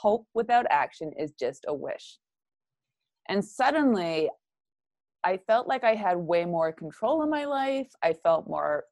hope 0.01 0.27
without 0.35 0.67
action 0.69 1.13
is 1.17 1.33
just 1.39 1.65
a 1.69 1.75
wish. 1.75 2.19
And 3.29 3.45
suddenly 3.45 4.29
I 5.23 5.37
felt 5.47 5.69
like 5.69 5.85
I 5.85 5.95
had 5.95 6.17
way 6.17 6.45
more 6.45 6.73
control 6.73 7.23
in 7.23 7.31
my 7.31 7.45
life. 7.45 7.89
I 8.03 8.15
felt 8.15 8.49
more 8.49 8.85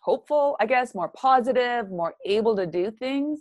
hopeful, 0.00 0.56
I 0.60 0.66
guess, 0.66 0.94
more 0.94 1.08
positive, 1.08 1.90
more 1.90 2.14
able 2.24 2.54
to 2.54 2.66
do 2.66 2.92
things 2.92 3.40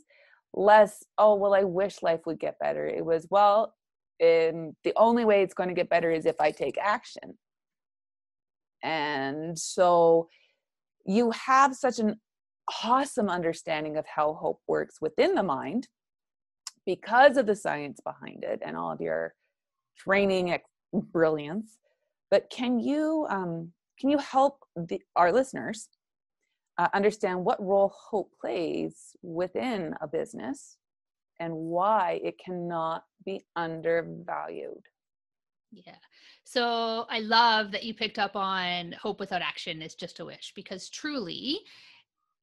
less 0.53 1.03
oh 1.17 1.35
well 1.35 1.53
i 1.53 1.63
wish 1.63 2.01
life 2.01 2.21
would 2.25 2.39
get 2.39 2.59
better. 2.59 2.85
It 2.87 3.05
was 3.05 3.27
well 3.29 3.73
in 4.19 4.75
the 4.83 4.93
only 4.95 5.25
way 5.25 5.41
it's 5.41 5.53
going 5.53 5.69
to 5.69 5.75
get 5.75 5.89
better 5.89 6.11
is 6.11 6.25
if 6.25 6.39
i 6.39 6.51
take 6.51 6.77
action. 6.77 7.37
And 8.83 9.57
so 9.57 10.27
you 11.05 11.31
have 11.31 11.75
such 11.75 11.99
an 11.99 12.19
awesome 12.83 13.29
understanding 13.29 13.97
of 13.97 14.05
how 14.05 14.33
hope 14.33 14.61
works 14.67 14.97
within 15.01 15.35
the 15.35 15.43
mind 15.43 15.87
because 16.85 17.37
of 17.37 17.45
the 17.45 17.55
science 17.55 17.99
behind 18.03 18.43
it 18.43 18.61
and 18.65 18.75
all 18.75 18.91
of 18.91 19.01
your 19.01 19.33
training 19.97 20.57
brilliance. 20.93 21.77
But 22.29 22.49
can 22.49 22.79
you 22.79 23.27
um, 23.29 23.71
can 23.99 24.09
you 24.09 24.17
help 24.17 24.57
the, 24.75 24.99
our 25.15 25.31
listeners 25.31 25.87
uh, 26.77 26.87
understand 26.93 27.43
what 27.43 27.61
role 27.61 27.93
hope 27.95 28.31
plays 28.39 29.15
within 29.21 29.95
a 30.01 30.07
business 30.07 30.77
and 31.39 31.53
why 31.53 32.19
it 32.23 32.37
cannot 32.43 33.03
be 33.25 33.43
undervalued. 33.55 34.83
Yeah. 35.71 35.95
So 36.43 37.05
I 37.09 37.19
love 37.19 37.71
that 37.71 37.83
you 37.83 37.93
picked 37.93 38.19
up 38.19 38.35
on 38.35 38.93
hope 39.01 39.19
without 39.19 39.41
action 39.41 39.81
is 39.81 39.95
just 39.95 40.19
a 40.19 40.25
wish 40.25 40.53
because 40.55 40.89
truly 40.89 41.59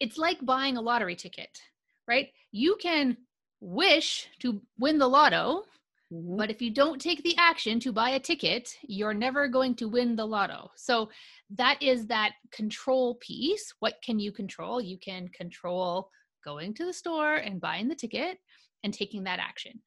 it's 0.01 0.19
like 0.19 0.45
buying 0.45 0.77
a 0.77 0.81
lottery 0.81 1.17
ticket, 1.17 1.61
right? 2.07 2.29
You 2.53 2.77
can 2.81 3.17
wish 3.61 4.29
to 4.41 4.61
win 4.79 4.99
the 4.99 5.09
lotto, 5.09 5.65
mm-hmm. 6.13 6.37
but 6.37 6.51
if 6.51 6.61
you 6.63 6.71
don't 6.71 7.01
take 7.01 7.23
the 7.23 7.37
action 7.39 7.81
to 7.81 7.93
buy 7.93 8.11
a 8.11 8.21
ticket, 8.21 8.71
you're 8.83 9.15
never 9.15 9.49
going 9.49 9.75
to 9.77 9.89
win 9.89 10.17
the 10.17 10.27
lotto. 10.27 10.71
So 10.77 11.09
that 11.51 11.83
is 11.83 12.07
that 12.07 12.33
control 12.53 13.17
piece. 13.17 13.73
What 13.81 13.95
can 14.03 14.19
you 14.19 14.33
control? 14.33 14.81
You 14.81 14.99
can 14.99 15.29
control 15.29 16.11
going 16.45 16.75
to 16.75 16.85
the 16.85 16.93
store 16.93 17.37
and 17.37 17.61
buying 17.61 17.89
the 17.89 17.95
ticket 17.95 18.39
and 18.85 18.95
taking 18.95 19.25
that 19.25 19.39
action. 19.39 19.81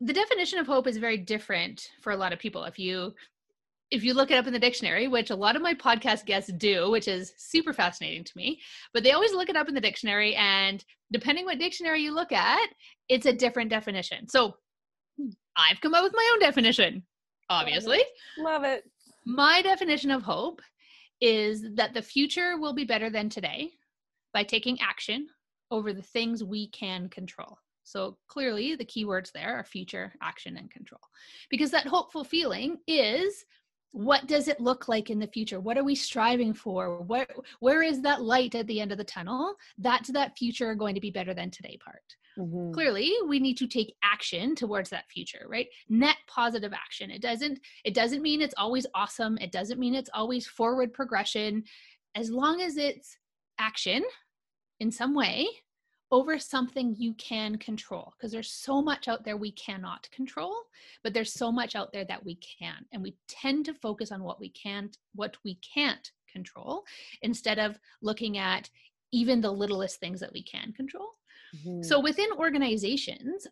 The 0.00 0.12
definition 0.12 0.58
of 0.58 0.66
hope 0.66 0.86
is 0.86 0.96
very 0.96 1.18
different 1.18 1.88
for 2.00 2.12
a 2.12 2.16
lot 2.16 2.32
of 2.32 2.38
people. 2.38 2.64
If 2.64 2.78
you 2.78 3.14
if 3.90 4.04
you 4.04 4.14
look 4.14 4.30
it 4.30 4.36
up 4.36 4.46
in 4.46 4.52
the 4.52 4.58
dictionary, 4.58 5.08
which 5.08 5.30
a 5.30 5.36
lot 5.36 5.56
of 5.56 5.62
my 5.62 5.74
podcast 5.74 6.24
guests 6.24 6.52
do, 6.58 6.90
which 6.90 7.08
is 7.08 7.32
super 7.36 7.72
fascinating 7.72 8.22
to 8.22 8.32
me, 8.36 8.60
but 8.94 9.02
they 9.02 9.10
always 9.10 9.32
look 9.32 9.48
it 9.48 9.56
up 9.56 9.68
in 9.68 9.74
the 9.74 9.80
dictionary 9.80 10.36
and 10.36 10.84
depending 11.12 11.44
what 11.44 11.58
dictionary 11.58 12.00
you 12.00 12.14
look 12.14 12.30
at, 12.30 12.68
it's 13.08 13.26
a 13.26 13.32
different 13.32 13.68
definition. 13.68 14.28
So 14.28 14.54
I've 15.60 15.80
come 15.80 15.94
up 15.94 16.02
with 16.02 16.14
my 16.14 16.30
own 16.32 16.40
definition, 16.40 17.02
obviously. 17.48 17.98
Love 18.38 18.64
it. 18.64 18.64
Love 18.64 18.64
it. 18.64 18.84
My 19.26 19.62
definition 19.62 20.10
of 20.10 20.22
hope 20.22 20.62
is 21.20 21.64
that 21.74 21.92
the 21.92 22.02
future 22.02 22.58
will 22.58 22.72
be 22.72 22.84
better 22.84 23.10
than 23.10 23.28
today 23.28 23.70
by 24.32 24.42
taking 24.42 24.80
action 24.80 25.28
over 25.70 25.92
the 25.92 26.02
things 26.02 26.42
we 26.42 26.68
can 26.68 27.08
control. 27.08 27.58
So 27.84 28.16
clearly, 28.28 28.76
the 28.76 28.84
keywords 28.84 29.32
there 29.32 29.56
are 29.56 29.64
future, 29.64 30.12
action, 30.22 30.56
and 30.56 30.70
control. 30.70 31.00
Because 31.50 31.70
that 31.72 31.86
hopeful 31.86 32.24
feeling 32.24 32.78
is 32.86 33.44
what 33.92 34.26
does 34.26 34.48
it 34.48 34.60
look 34.60 34.88
like 34.88 35.10
in 35.10 35.18
the 35.18 35.26
future? 35.26 35.60
What 35.60 35.76
are 35.76 35.84
we 35.84 35.94
striving 35.94 36.54
for? 36.54 37.02
Where 37.02 37.26
where 37.58 37.82
is 37.82 38.02
that 38.02 38.22
light 38.22 38.54
at 38.54 38.66
the 38.66 38.80
end 38.80 38.92
of 38.92 38.98
the 38.98 39.04
tunnel? 39.04 39.54
That's 39.78 40.12
that 40.12 40.36
future 40.38 40.74
going 40.74 40.94
to 40.94 41.00
be 41.00 41.10
better 41.10 41.34
than 41.34 41.50
today 41.50 41.78
part. 41.82 42.16
Mm-hmm. 42.38 42.72
clearly 42.72 43.12
we 43.26 43.40
need 43.40 43.56
to 43.56 43.66
take 43.66 43.96
action 44.04 44.54
towards 44.54 44.88
that 44.90 45.10
future 45.10 45.46
right? 45.48 45.66
Net 45.88 46.16
positive 46.28 46.72
action. 46.72 47.10
It 47.10 47.20
doesn't 47.20 47.58
it 47.84 47.92
doesn't 47.92 48.22
mean 48.22 48.40
it's 48.40 48.54
always 48.56 48.86
awesome. 48.94 49.36
It 49.38 49.50
doesn't 49.50 49.80
mean 49.80 49.94
it's 49.96 50.10
always 50.14 50.46
forward 50.46 50.92
progression. 50.92 51.64
As 52.14 52.30
long 52.30 52.60
as 52.60 52.76
it's 52.76 53.18
action 53.58 54.04
in 54.78 54.92
some 54.92 55.14
way 55.14 55.48
over 56.10 56.38
something 56.38 56.94
you 56.98 57.14
can 57.14 57.56
control 57.56 58.12
because 58.16 58.32
there's 58.32 58.50
so 58.50 58.82
much 58.82 59.08
out 59.08 59.24
there 59.24 59.36
we 59.36 59.52
cannot 59.52 60.10
control 60.10 60.54
but 61.04 61.14
there's 61.14 61.32
so 61.32 61.52
much 61.52 61.76
out 61.76 61.92
there 61.92 62.04
that 62.04 62.24
we 62.24 62.36
can 62.36 62.84
and 62.92 63.02
we 63.02 63.14
tend 63.28 63.64
to 63.64 63.74
focus 63.74 64.10
on 64.10 64.22
what 64.22 64.40
we 64.40 64.48
can't 64.50 64.98
what 65.14 65.36
we 65.44 65.58
can't 65.74 66.10
control 66.30 66.84
instead 67.22 67.58
of 67.58 67.78
looking 68.02 68.38
at 68.38 68.68
even 69.12 69.40
the 69.40 69.50
littlest 69.50 70.00
things 70.00 70.20
that 70.20 70.32
we 70.32 70.42
can 70.42 70.72
control 70.72 71.10
mm-hmm. 71.56 71.82
so 71.82 72.00
within 72.00 72.28
organizations 72.38 73.46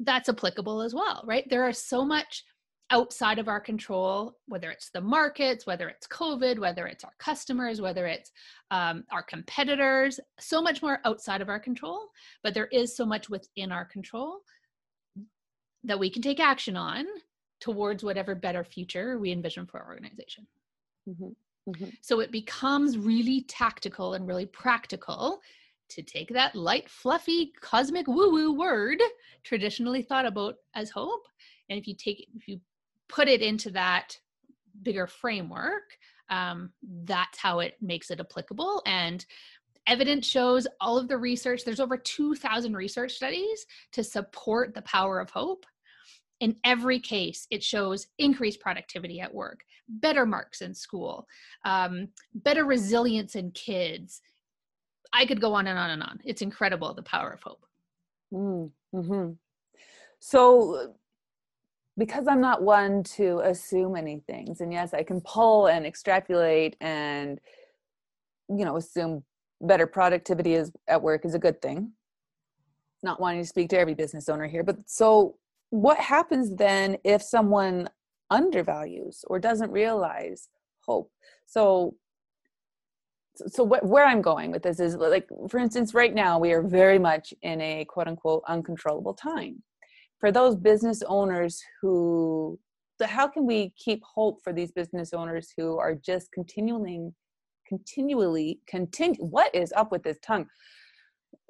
that's 0.00 0.28
applicable 0.28 0.82
as 0.82 0.94
well 0.94 1.22
right 1.26 1.48
there 1.48 1.62
are 1.66 1.72
so 1.72 2.04
much 2.04 2.44
outside 2.90 3.38
of 3.38 3.48
our 3.48 3.60
control, 3.60 4.36
whether 4.46 4.70
it's 4.70 4.90
the 4.90 5.00
markets, 5.00 5.66
whether 5.66 5.88
it's 5.88 6.06
COVID, 6.06 6.58
whether 6.58 6.86
it's 6.86 7.04
our 7.04 7.12
customers, 7.18 7.80
whether 7.80 8.06
it's 8.06 8.32
um, 8.70 9.04
our 9.12 9.22
competitors, 9.22 10.18
so 10.38 10.62
much 10.62 10.82
more 10.82 11.00
outside 11.04 11.40
of 11.40 11.48
our 11.48 11.60
control. 11.60 12.08
But 12.42 12.54
there 12.54 12.68
is 12.72 12.96
so 12.96 13.04
much 13.04 13.28
within 13.28 13.72
our 13.72 13.84
control 13.84 14.38
that 15.84 15.98
we 15.98 16.10
can 16.10 16.22
take 16.22 16.40
action 16.40 16.76
on 16.76 17.04
towards 17.60 18.02
whatever 18.02 18.34
better 18.34 18.64
future 18.64 19.18
we 19.18 19.32
envision 19.32 19.66
for 19.66 19.80
our 19.80 19.88
organization. 19.88 20.46
Mm-hmm. 21.08 21.70
Mm-hmm. 21.70 21.88
So 22.00 22.20
it 22.20 22.32
becomes 22.32 22.96
really 22.96 23.42
tactical 23.42 24.14
and 24.14 24.26
really 24.26 24.46
practical 24.46 25.40
to 25.90 26.02
take 26.02 26.28
that 26.30 26.54
light, 26.54 26.88
fluffy, 26.88 27.52
cosmic 27.60 28.06
woo 28.06 28.30
woo 28.30 28.52
word 28.52 28.98
traditionally 29.42 30.02
thought 30.02 30.26
about 30.26 30.56
as 30.74 30.90
hope. 30.90 31.26
And 31.68 31.78
if 31.78 31.86
you 31.86 31.94
take 31.94 32.28
if 32.34 32.48
you 32.48 32.60
put 33.08 33.28
it 33.28 33.42
into 33.42 33.70
that 33.70 34.18
bigger 34.82 35.06
framework, 35.06 35.98
um, 36.30 36.70
that's 37.04 37.38
how 37.38 37.60
it 37.60 37.76
makes 37.80 38.10
it 38.10 38.20
applicable. 38.20 38.82
And 38.86 39.24
evidence 39.86 40.26
shows 40.26 40.66
all 40.80 40.98
of 40.98 41.08
the 41.08 41.16
research, 41.16 41.64
there's 41.64 41.80
over 41.80 41.96
2,000 41.96 42.76
research 42.76 43.12
studies 43.12 43.66
to 43.92 44.04
support 44.04 44.74
the 44.74 44.82
power 44.82 45.18
of 45.18 45.30
hope. 45.30 45.64
In 46.40 46.54
every 46.62 47.00
case, 47.00 47.48
it 47.50 47.64
shows 47.64 48.06
increased 48.18 48.60
productivity 48.60 49.20
at 49.20 49.34
work, 49.34 49.60
better 49.88 50.24
marks 50.24 50.60
in 50.60 50.72
school, 50.72 51.26
um, 51.64 52.08
better 52.34 52.64
resilience 52.64 53.34
in 53.34 53.50
kids. 53.52 54.20
I 55.12 55.26
could 55.26 55.40
go 55.40 55.54
on 55.54 55.66
and 55.66 55.78
on 55.78 55.90
and 55.90 56.02
on. 56.02 56.20
It's 56.24 56.42
incredible 56.42 56.94
the 56.94 57.02
power 57.02 57.30
of 57.30 57.42
hope. 57.42 57.64
Mm, 58.32 58.70
mm-hmm. 58.94 59.32
So, 60.20 60.94
because 61.98 62.28
I'm 62.28 62.40
not 62.40 62.62
one 62.62 63.02
to 63.16 63.40
assume 63.40 63.96
any 63.96 64.20
things, 64.26 64.60
and 64.60 64.72
yes, 64.72 64.94
I 64.94 65.02
can 65.02 65.20
pull 65.20 65.66
and 65.66 65.84
extrapolate 65.84 66.76
and 66.80 67.40
you 68.48 68.64
know 68.64 68.76
assume 68.76 69.24
better 69.60 69.86
productivity 69.86 70.54
is 70.54 70.72
at 70.86 71.02
work 71.02 71.24
is 71.24 71.34
a 71.34 71.38
good 71.38 71.60
thing. 71.60 71.92
Not 73.02 73.20
wanting 73.20 73.42
to 73.42 73.48
speak 73.48 73.70
to 73.70 73.78
every 73.78 73.94
business 73.94 74.28
owner 74.28 74.46
here, 74.46 74.62
but 74.62 74.78
so 74.86 75.36
what 75.70 75.98
happens 75.98 76.54
then 76.56 76.96
if 77.04 77.22
someone 77.22 77.90
undervalues 78.30 79.24
or 79.26 79.38
doesn't 79.38 79.70
realize 79.70 80.48
hope? 80.86 81.10
So 81.46 81.96
so 83.46 83.62
what, 83.62 83.84
where 83.84 84.04
i'm 84.04 84.20
going 84.20 84.50
with 84.50 84.62
this 84.62 84.80
is 84.80 84.96
like 84.96 85.28
for 85.48 85.58
instance 85.58 85.94
right 85.94 86.14
now 86.14 86.38
we 86.38 86.52
are 86.52 86.62
very 86.62 86.98
much 86.98 87.32
in 87.42 87.60
a 87.60 87.84
quote 87.84 88.08
unquote 88.08 88.42
uncontrollable 88.48 89.14
time 89.14 89.62
for 90.18 90.32
those 90.32 90.56
business 90.56 91.02
owners 91.06 91.62
who 91.80 92.58
how 93.04 93.28
can 93.28 93.46
we 93.46 93.72
keep 93.76 94.02
hope 94.02 94.42
for 94.42 94.52
these 94.52 94.72
business 94.72 95.12
owners 95.12 95.52
who 95.56 95.78
are 95.78 95.94
just 95.94 96.32
continuing 96.32 97.14
continually 97.68 98.58
continue 98.66 99.22
what 99.22 99.54
is 99.54 99.72
up 99.76 99.92
with 99.92 100.02
this 100.02 100.18
tongue? 100.22 100.46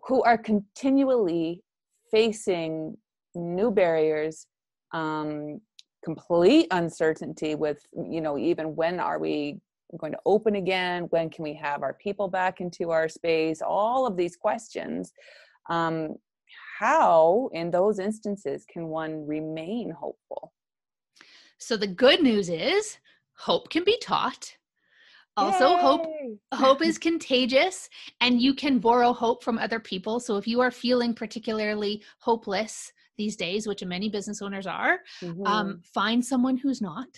Who 0.07 0.23
are 0.25 0.37
continually 0.37 1.63
facing 2.11 2.97
new 3.35 3.71
barriers 3.71 4.47
um, 4.93 5.61
complete 6.05 6.67
uncertainty 6.71 7.55
with 7.55 7.85
you 7.93 8.21
know 8.21 8.39
even 8.39 8.75
when 8.75 9.01
are 9.01 9.19
we 9.19 9.59
going 9.99 10.13
to 10.13 10.19
open 10.27 10.57
again? 10.57 11.05
When 11.05 11.31
can 11.31 11.43
we 11.43 11.55
have 11.55 11.83
our 11.83 11.95
people 11.95 12.29
back 12.29 12.61
into 12.61 12.91
our 12.91 13.09
space? 13.09 13.63
All 13.63 14.07
of 14.07 14.17
these 14.17 14.37
questions 14.37 15.13
um, 15.71 16.17
how 16.79 17.51
in 17.53 17.71
those 17.71 17.99
instances 17.99 18.65
can 18.73 18.89
one 18.89 19.27
remain 19.27 19.91
hopeful 19.91 20.53
so 21.59 21.77
the 21.77 21.87
good 21.87 22.23
news 22.23 22.49
is 22.49 22.99
hope 23.37 23.69
can 23.71 23.85
be 23.85 23.99
taught 24.01 24.57
also 25.37 25.71
Yay! 25.71 25.81
hope 25.81 26.07
hope 26.55 26.83
is 26.83 26.99
contagious 26.99 27.89
and 28.21 28.41
you 28.41 28.55
can 28.55 28.79
borrow 28.79 29.13
hope 29.13 29.43
from 29.43 29.59
other 29.59 29.81
people 29.81 30.21
so 30.21 30.37
if 30.37 30.47
you 30.47 30.61
are 30.61 30.71
feeling 30.71 31.15
particularly 31.15 32.03
hopeless 32.19 32.93
these 33.17 33.37
days 33.37 33.67
which 33.67 33.85
many 33.85 34.09
business 34.09 34.41
owners 34.41 34.67
are 34.67 35.01
um, 35.23 35.29
mm-hmm. 35.29 35.47
um, 35.47 35.81
find 35.83 36.25
someone 36.25 36.57
who's 36.57 36.81
not 36.81 37.09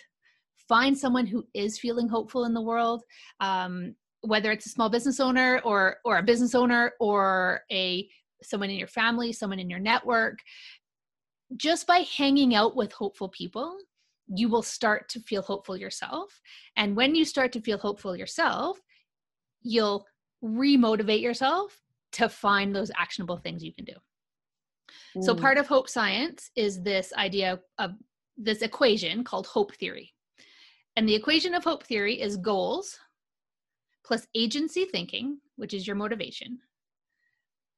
find 0.68 0.96
someone 0.96 1.26
who 1.26 1.44
is 1.52 1.78
feeling 1.78 2.08
hopeful 2.08 2.44
in 2.44 2.54
the 2.54 2.60
world 2.60 3.02
um, 3.40 3.94
whether 4.22 4.52
it's 4.52 4.66
a 4.66 4.70
small 4.70 4.88
business 4.88 5.20
owner 5.20 5.60
or 5.64 5.96
or 6.04 6.18
a 6.18 6.22
business 6.22 6.54
owner 6.54 6.92
or 7.00 7.62
a 7.70 8.08
someone 8.42 8.70
in 8.70 8.78
your 8.78 8.88
family 8.88 9.32
someone 9.32 9.58
in 9.58 9.70
your 9.70 9.78
network 9.78 10.38
just 11.56 11.86
by 11.86 11.98
hanging 12.16 12.54
out 12.54 12.76
with 12.76 12.92
hopeful 12.92 13.28
people 13.28 13.76
you 14.34 14.48
will 14.48 14.62
start 14.62 15.08
to 15.08 15.20
feel 15.20 15.42
hopeful 15.42 15.76
yourself. 15.76 16.40
And 16.76 16.96
when 16.96 17.14
you 17.14 17.24
start 17.24 17.52
to 17.52 17.60
feel 17.60 17.78
hopeful 17.78 18.16
yourself, 18.16 18.78
you'll 19.62 20.06
remotivate 20.42 21.20
yourself 21.20 21.80
to 22.12 22.28
find 22.28 22.74
those 22.74 22.90
actionable 22.96 23.36
things 23.38 23.64
you 23.64 23.74
can 23.74 23.84
do. 23.84 23.94
Mm. 25.16 25.24
So, 25.24 25.34
part 25.34 25.58
of 25.58 25.66
hope 25.66 25.88
science 25.88 26.50
is 26.56 26.82
this 26.82 27.12
idea 27.16 27.60
of 27.78 27.92
this 28.36 28.62
equation 28.62 29.24
called 29.24 29.46
hope 29.46 29.74
theory. 29.76 30.12
And 30.96 31.08
the 31.08 31.14
equation 31.14 31.54
of 31.54 31.64
hope 31.64 31.84
theory 31.84 32.20
is 32.20 32.36
goals 32.36 32.98
plus 34.04 34.26
agency 34.34 34.86
thinking, 34.86 35.38
which 35.56 35.74
is 35.74 35.86
your 35.86 35.94
motivation, 35.94 36.58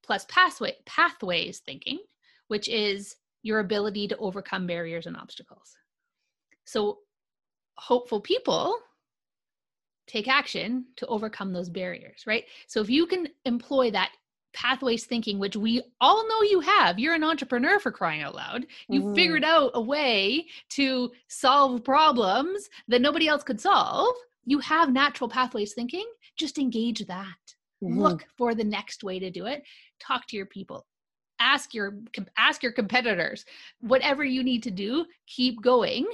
plus 0.03 0.25
pathway, 0.29 0.75
pathways 0.87 1.61
thinking, 1.61 1.99
which 2.49 2.69
is 2.69 3.17
your 3.43 3.61
ability 3.61 4.09
to 4.09 4.17
overcome 4.19 4.67
barriers 4.67 5.07
and 5.07 5.17
obstacles. 5.17 5.77
So, 6.65 6.99
hopeful 7.77 8.21
people 8.21 8.77
take 10.07 10.29
action 10.29 10.87
to 10.97 11.07
overcome 11.07 11.53
those 11.53 11.71
barriers, 11.71 12.25
right? 12.27 12.45
So, 12.67 12.81
if 12.81 12.91
you 12.91 13.07
can 13.07 13.29
employ 13.45 13.91
that 13.93 14.13
pathways 14.53 15.05
thinking, 15.05 15.39
which 15.39 15.57
we 15.57 15.83
all 16.01 16.27
know 16.29 16.43
you 16.43 16.61
have, 16.61 16.99
you're 16.99 17.15
an 17.15 17.25
entrepreneur 17.25 17.79
for 17.79 17.91
crying 17.91 18.23
out 18.23 18.35
loud. 18.35 18.67
You 18.89 19.03
mm-hmm. 19.03 19.15
figured 19.15 19.45
out 19.45 19.73
a 19.75 19.81
way 19.81 20.47
to 20.71 21.11
solve 21.29 21.85
problems 21.85 22.69
that 22.89 23.03
nobody 23.03 23.29
else 23.29 23.43
could 23.43 23.61
solve. 23.61 24.15
You 24.45 24.59
have 24.59 24.93
natural 24.93 25.31
pathways 25.31 25.75
thinking, 25.75 26.07
just 26.37 26.59
engage 26.59 27.07
that. 27.07 27.27
Mm-hmm. 27.83 27.99
Look 27.99 28.25
for 28.37 28.55
the 28.55 28.65
next 28.65 29.03
way 29.03 29.19
to 29.19 29.31
do 29.31 29.47
it. 29.47 29.63
Talk 30.05 30.27
to 30.29 30.37
your 30.37 30.47
people 30.47 30.87
ask 31.41 31.75
your 31.75 31.97
ask 32.39 32.63
your 32.63 32.71
competitors 32.71 33.45
whatever 33.81 34.23
you 34.23 34.45
need 34.45 34.63
to 34.63 34.71
do 34.71 35.05
keep 35.27 35.61
going 35.61 36.07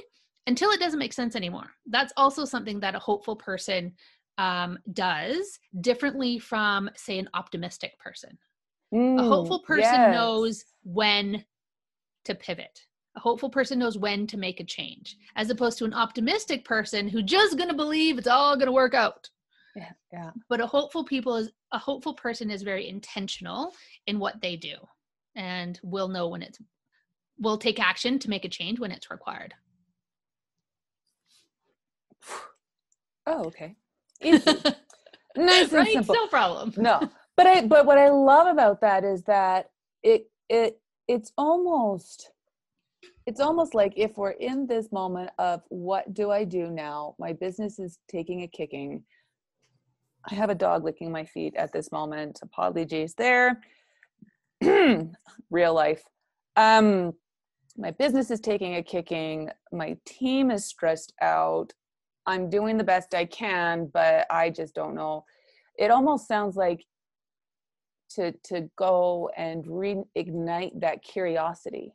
until 0.49 0.71
it 0.71 0.79
doesn't 0.79 0.97
make 0.97 1.13
sense 1.13 1.35
anymore. 1.35 1.69
That's 1.85 2.11
also 2.17 2.43
something 2.43 2.79
that 2.79 2.95
a 2.95 2.99
hopeful 2.99 3.35
person 3.35 3.93
um, 4.39 4.79
does 4.93 5.59
differently 5.81 6.39
from, 6.39 6.89
say, 6.95 7.19
an 7.19 7.29
optimistic 7.35 7.99
person. 7.99 8.35
Mm, 8.91 9.19
a 9.19 9.23
hopeful 9.23 9.59
person 9.59 9.83
yes. 9.83 10.15
knows 10.15 10.65
when 10.83 11.45
to 12.25 12.33
pivot. 12.33 12.81
A 13.15 13.19
hopeful 13.19 13.49
person 13.49 13.77
knows 13.77 13.97
when 13.97 14.25
to 14.27 14.37
make 14.37 14.59
a 14.59 14.63
change, 14.63 15.17
as 15.35 15.51
opposed 15.51 15.77
to 15.79 15.85
an 15.85 15.93
optimistic 15.93 16.65
person 16.65 17.07
who 17.07 17.21
just 17.21 17.57
to 17.69 17.75
believe 17.75 18.17
it's 18.17 18.27
all 18.27 18.57
to 18.57 18.71
work 18.71 18.95
out. 18.95 19.29
Yeah, 19.79 19.91
yeah. 20.11 20.31
But 20.49 20.61
a 20.61 20.67
hopeful 20.67 21.03
people 21.03 21.35
is 21.35 21.49
a 21.71 21.77
hopeful 21.77 22.13
person 22.13 22.51
is 22.51 22.61
very 22.61 22.87
intentional 22.87 23.73
in 24.07 24.19
what 24.19 24.41
they 24.41 24.55
do, 24.55 24.75
and 25.35 25.79
will 25.83 26.07
know 26.07 26.27
when 26.27 26.41
it's 26.41 26.59
will 27.39 27.57
take 27.57 27.79
action 27.79 28.19
to 28.19 28.29
make 28.29 28.45
a 28.45 28.49
change 28.49 28.79
when 28.79 28.91
it's 28.91 29.09
required. 29.09 29.53
Oh, 33.25 33.45
okay. 33.45 33.75
Nice 35.37 35.71
right? 35.71 35.93
simple. 35.93 36.15
No 36.15 36.27
problem. 36.27 36.73
No. 36.77 36.99
But 37.37 37.47
I 37.47 37.65
but 37.65 37.85
what 37.85 37.97
I 37.97 38.09
love 38.09 38.47
about 38.47 38.81
that 38.81 39.03
is 39.03 39.23
that 39.23 39.69
it 40.03 40.29
it 40.49 40.81
it's 41.07 41.31
almost 41.37 42.31
it's 43.25 43.39
almost 43.39 43.73
like 43.73 43.93
if 43.95 44.17
we're 44.17 44.31
in 44.31 44.67
this 44.67 44.91
moment 44.91 45.29
of 45.37 45.61
what 45.69 46.13
do 46.13 46.31
I 46.31 46.43
do 46.43 46.69
now? 46.69 47.15
My 47.19 47.31
business 47.31 47.79
is 47.79 47.99
taking 48.09 48.41
a 48.41 48.47
kicking. 48.47 49.03
I 50.25 50.35
have 50.35 50.49
a 50.49 50.55
dog 50.55 50.83
licking 50.83 51.11
my 51.11 51.25
feet 51.25 51.55
at 51.55 51.71
this 51.71 51.91
moment. 51.91 52.39
Apologies 52.41 53.13
there. 53.15 53.61
Real 54.61 55.73
life. 55.73 56.03
Um 56.55 57.13
my 57.77 57.91
business 57.91 58.29
is 58.29 58.41
taking 58.41 58.75
a 58.75 58.83
kicking. 58.83 59.49
My 59.71 59.97
team 60.05 60.51
is 60.51 60.65
stressed 60.65 61.13
out. 61.21 61.71
I'm 62.25 62.49
doing 62.49 62.77
the 62.77 62.83
best 62.83 63.15
I 63.15 63.25
can, 63.25 63.89
but 63.93 64.27
I 64.29 64.49
just 64.49 64.75
don't 64.75 64.95
know. 64.95 65.23
It 65.77 65.89
almost 65.89 66.27
sounds 66.27 66.57
like 66.57 66.85
to 68.11 68.33
to 68.43 68.69
go 68.75 69.29
and 69.37 69.63
reignite 69.65 70.79
that 70.81 71.01
curiosity. 71.03 71.93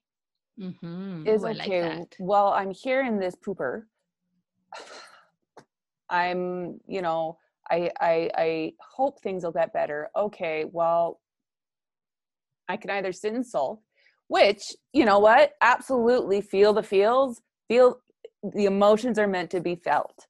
Mm-hmm. 0.58 1.26
Is 1.26 1.42
Ooh, 1.42 1.48
okay. 1.48 1.98
Like 1.98 2.16
well, 2.18 2.48
I'm 2.48 2.70
here 2.70 3.04
in 3.04 3.18
this 3.18 3.34
pooper. 3.34 3.82
I'm, 6.10 6.80
you 6.86 7.02
know, 7.02 7.38
I, 7.70 7.90
I 8.00 8.30
I 8.36 8.72
hope 8.96 9.20
things 9.20 9.44
will 9.44 9.52
get 9.52 9.72
better. 9.72 10.10
Okay, 10.16 10.64
well, 10.70 11.20
I 12.68 12.76
can 12.76 12.90
either 12.90 13.12
sit 13.12 13.34
and 13.34 13.46
sulk, 13.46 13.80
which 14.28 14.62
you 14.92 15.04
know 15.04 15.18
what, 15.18 15.52
absolutely 15.62 16.40
feel 16.40 16.72
the 16.72 16.82
feels, 16.82 17.40
feel 17.68 18.00
the 18.54 18.66
emotions 18.66 19.18
are 19.18 19.26
meant 19.26 19.50
to 19.50 19.60
be 19.60 19.76
felt. 19.76 20.26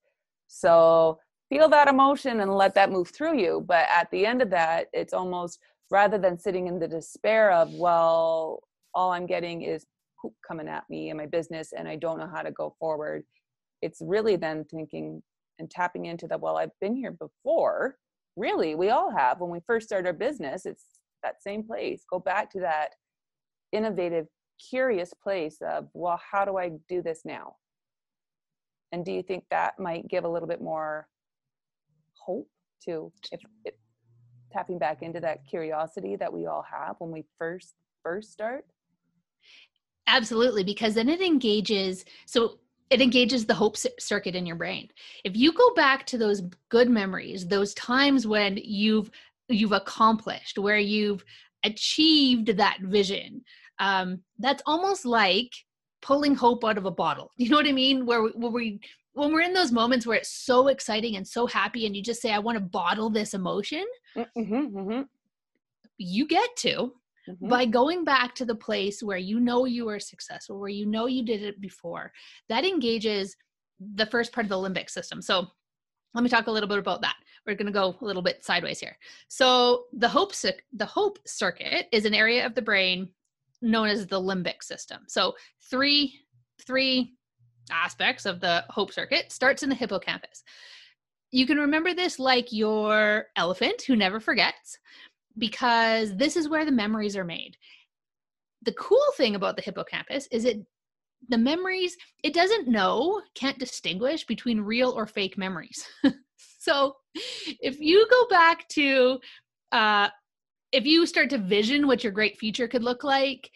So 0.48 1.18
feel 1.48 1.68
that 1.68 1.88
emotion 1.88 2.40
and 2.40 2.54
let 2.54 2.74
that 2.74 2.90
move 2.90 3.08
through 3.08 3.38
you. 3.38 3.64
But 3.66 3.86
at 3.90 4.10
the 4.10 4.26
end 4.26 4.42
of 4.42 4.50
that, 4.50 4.86
it's 4.92 5.12
almost 5.12 5.58
rather 5.90 6.18
than 6.18 6.38
sitting 6.38 6.68
in 6.68 6.78
the 6.78 6.88
despair 6.88 7.52
of, 7.52 7.72
well, 7.74 8.60
all 8.94 9.12
I'm 9.12 9.26
getting 9.26 9.62
is 9.62 9.86
poop 10.20 10.32
coming 10.46 10.68
at 10.68 10.84
me 10.88 11.10
in 11.10 11.16
my 11.16 11.26
business 11.26 11.72
and 11.76 11.88
I 11.88 11.96
don't 11.96 12.18
know 12.18 12.30
how 12.32 12.42
to 12.42 12.52
go 12.52 12.74
forward. 12.78 13.24
It's 13.82 13.98
really 14.00 14.36
then 14.36 14.64
thinking 14.64 15.22
and 15.58 15.70
tapping 15.70 16.06
into 16.06 16.26
that, 16.28 16.40
well, 16.40 16.56
I've 16.56 16.78
been 16.80 16.96
here 16.96 17.12
before. 17.12 17.96
Really, 18.36 18.74
we 18.74 18.90
all 18.90 19.10
have. 19.16 19.40
When 19.40 19.50
we 19.50 19.60
first 19.66 19.86
start 19.86 20.06
our 20.06 20.12
business, 20.12 20.66
it's 20.66 20.84
that 21.22 21.42
same 21.42 21.62
place. 21.62 22.02
Go 22.10 22.18
back 22.18 22.50
to 22.52 22.60
that 22.60 22.90
innovative, 23.72 24.26
curious 24.70 25.12
place 25.14 25.58
of, 25.60 25.88
well, 25.94 26.20
how 26.30 26.44
do 26.44 26.56
I 26.56 26.72
do 26.88 27.02
this 27.02 27.20
now? 27.24 27.56
And 28.92 29.04
do 29.04 29.12
you 29.12 29.22
think 29.22 29.44
that 29.50 29.78
might 29.78 30.08
give 30.08 30.24
a 30.24 30.28
little 30.28 30.48
bit 30.48 30.60
more 30.60 31.08
hope 32.16 32.48
to 32.84 33.12
if, 33.32 33.40
if 33.64 33.74
tapping 34.52 34.78
back 34.78 35.02
into 35.02 35.20
that 35.20 35.40
curiosity 35.48 36.16
that 36.16 36.32
we 36.32 36.46
all 36.46 36.64
have 36.70 36.96
when 36.98 37.10
we 37.10 37.24
first 37.38 37.74
first 38.02 38.32
start? 38.32 38.64
Absolutely, 40.06 40.62
because 40.62 40.94
then 40.94 41.08
it 41.08 41.20
engages. 41.20 42.04
So 42.26 42.58
it 42.94 43.00
engages 43.00 43.44
the 43.44 43.54
hope 43.54 43.76
circuit 43.98 44.36
in 44.36 44.46
your 44.46 44.54
brain. 44.54 44.88
If 45.24 45.36
you 45.36 45.52
go 45.52 45.74
back 45.74 46.06
to 46.06 46.16
those 46.16 46.42
good 46.68 46.88
memories, 46.88 47.44
those 47.44 47.74
times 47.74 48.24
when 48.24 48.56
you've 48.62 49.10
you've 49.48 49.72
accomplished, 49.72 50.58
where 50.58 50.78
you've 50.78 51.24
achieved 51.64 52.56
that 52.56 52.78
vision, 52.82 53.42
um, 53.80 54.20
that's 54.38 54.62
almost 54.64 55.04
like 55.04 55.50
pulling 56.02 56.36
hope 56.36 56.64
out 56.64 56.78
of 56.78 56.86
a 56.86 56.90
bottle. 56.90 57.32
You 57.36 57.48
know 57.50 57.56
what 57.56 57.66
I 57.66 57.72
mean? 57.72 58.06
Where, 58.06 58.22
where 58.28 58.52
we 58.52 58.78
when 59.14 59.32
we're 59.32 59.40
in 59.40 59.54
those 59.54 59.72
moments 59.72 60.06
where 60.06 60.16
it's 60.16 60.30
so 60.46 60.68
exciting 60.68 61.16
and 61.16 61.26
so 61.26 61.48
happy 61.48 61.86
and 61.86 61.96
you 61.96 62.02
just 62.02 62.20
say 62.20 62.32
i 62.32 62.38
want 62.40 62.56
to 62.56 62.60
bottle 62.60 63.08
this 63.08 63.32
emotion 63.32 63.84
mm-hmm, 64.16 64.76
mm-hmm. 64.76 65.02
you 65.98 66.26
get 66.26 66.50
to 66.56 66.92
mm-hmm. 67.28 67.48
by 67.48 67.64
going 67.64 68.04
back 68.04 68.34
to 68.34 68.44
the 68.44 68.54
place 68.54 69.02
where 69.02 69.18
you 69.18 69.40
know 69.40 69.64
you 69.64 69.86
were 69.86 69.98
successful 69.98 70.58
where 70.58 70.68
you 70.68 70.86
know 70.86 71.06
you 71.06 71.24
did 71.24 71.42
it 71.42 71.60
before 71.60 72.12
that 72.48 72.64
engages 72.64 73.36
the 73.96 74.06
first 74.06 74.32
part 74.32 74.44
of 74.44 74.50
the 74.50 74.56
limbic 74.56 74.88
system 74.88 75.20
so 75.20 75.46
let 76.14 76.22
me 76.22 76.30
talk 76.30 76.46
a 76.46 76.50
little 76.50 76.68
bit 76.68 76.78
about 76.78 77.00
that 77.00 77.16
we're 77.46 77.54
going 77.54 77.66
to 77.66 77.72
go 77.72 77.96
a 78.00 78.04
little 78.04 78.22
bit 78.22 78.44
sideways 78.44 78.80
here 78.80 78.96
so 79.28 79.84
the 79.92 80.08
hope 80.08 80.32
the 80.72 80.86
hope 80.86 81.18
circuit 81.26 81.86
is 81.92 82.04
an 82.04 82.14
area 82.14 82.46
of 82.46 82.54
the 82.54 82.62
brain 82.62 83.08
known 83.64 83.88
as 83.88 84.06
the 84.06 84.20
limbic 84.20 84.62
system. 84.62 85.02
So 85.08 85.34
three 85.70 86.20
three 86.64 87.14
aspects 87.70 88.26
of 88.26 88.40
the 88.40 88.64
hope 88.68 88.92
circuit 88.92 89.32
starts 89.32 89.62
in 89.62 89.68
the 89.68 89.74
hippocampus. 89.74 90.44
You 91.32 91.46
can 91.46 91.58
remember 91.58 91.94
this 91.94 92.18
like 92.18 92.52
your 92.52 93.26
elephant 93.34 93.82
who 93.82 93.96
never 93.96 94.20
forgets 94.20 94.78
because 95.38 96.16
this 96.16 96.36
is 96.36 96.48
where 96.48 96.64
the 96.64 96.72
memories 96.72 97.16
are 97.16 97.24
made. 97.24 97.56
The 98.62 98.72
cool 98.72 99.04
thing 99.16 99.34
about 99.34 99.56
the 99.56 99.62
hippocampus 99.62 100.26
is 100.30 100.44
it 100.44 100.64
the 101.28 101.38
memories 101.38 101.96
it 102.22 102.34
doesn't 102.34 102.68
know, 102.68 103.22
can't 103.34 103.58
distinguish 103.58 104.24
between 104.26 104.60
real 104.60 104.90
or 104.90 105.06
fake 105.06 105.38
memories. 105.38 105.86
so 106.58 106.94
if 107.60 107.78
you 107.78 108.06
go 108.10 108.26
back 108.28 108.66
to 108.68 109.18
uh 109.72 110.08
if 110.72 110.84
you 110.84 111.06
start 111.06 111.30
to 111.30 111.38
vision 111.38 111.86
what 111.86 112.02
your 112.02 112.12
great 112.12 112.38
future 112.38 112.66
could 112.66 112.82
look 112.82 113.04
like 113.04 113.50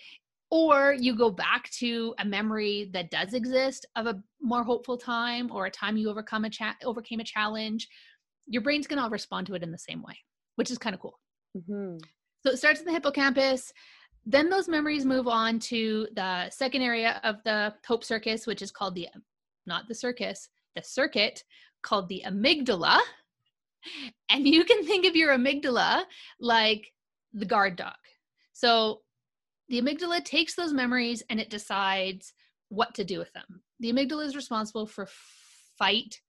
or 0.51 0.95
you 0.99 1.15
go 1.15 1.31
back 1.31 1.69
to 1.71 2.15
a 2.21 2.25
memory 2.25 2.89
that 2.93 3.11
does 3.11 3.35
exist 3.35 3.87
of 3.97 4.07
a 4.07 4.23
more 4.41 4.63
hopeful 4.63 4.97
time 4.97 5.51
or 5.51 5.67
a 5.67 5.71
time 5.71 5.97
you 5.97 6.09
overcome 6.09 6.45
a 6.45 6.51
cha- 6.51 6.77
overcame 6.85 7.21
a 7.21 7.25
challenge 7.25 7.89
your 8.47 8.63
brain's 8.63 8.87
going 8.87 9.03
to 9.03 9.11
respond 9.11 9.47
to 9.47 9.55
it 9.55 9.63
in 9.63 9.73
the 9.73 9.79
same 9.79 10.03
way 10.03 10.17
which 10.57 10.71
is 10.71 10.79
kind 10.79 10.95
of 10.95 11.01
cool 11.01 11.19
mm-hmm. 11.57 11.97
so 12.45 12.53
it 12.53 12.59
starts 12.59 12.81
in 12.81 12.87
the 12.87 12.93
hippocampus 12.93 13.73
then 14.27 14.51
those 14.51 14.69
memories 14.69 15.07
move 15.07 15.27
on 15.27 15.59
to 15.59 16.07
the 16.15 16.51
second 16.51 16.83
area 16.83 17.21
of 17.25 17.43
the 17.45 17.73
hope 17.87 18.05
circus 18.05 18.47
which 18.47 18.63
is 18.63 18.71
called 18.71 18.95
the 18.95 19.09
not 19.67 19.89
the 19.89 19.95
circus 19.95 20.49
the 20.77 20.83
circuit 20.83 21.45
called 21.83 22.09
the 22.09 22.23
amygdala 22.27 22.99
and 24.29 24.47
you 24.47 24.65
can 24.65 24.85
think 24.85 25.07
of 25.07 25.17
your 25.17 25.37
amygdala 25.37 26.03
like 26.41 26.93
the 27.33 27.47
guard 27.47 27.77
dog. 27.77 27.97
So 28.53 29.01
the 29.69 29.81
amygdala 29.81 30.25
takes 30.25 30.55
those 30.55 30.73
memories 30.73 31.23
and 31.31 31.41
it 31.41 31.51
decides 31.51 32.33
what 32.69 32.95
to 32.95 33.05
do 33.05 33.19
with 33.19 33.33
them. 33.33 33.63
The 33.81 33.93
amygdala 33.93 34.27
is 34.27 34.37
responsible 34.37 34.87
for 34.87 35.09
fight, 35.79 36.21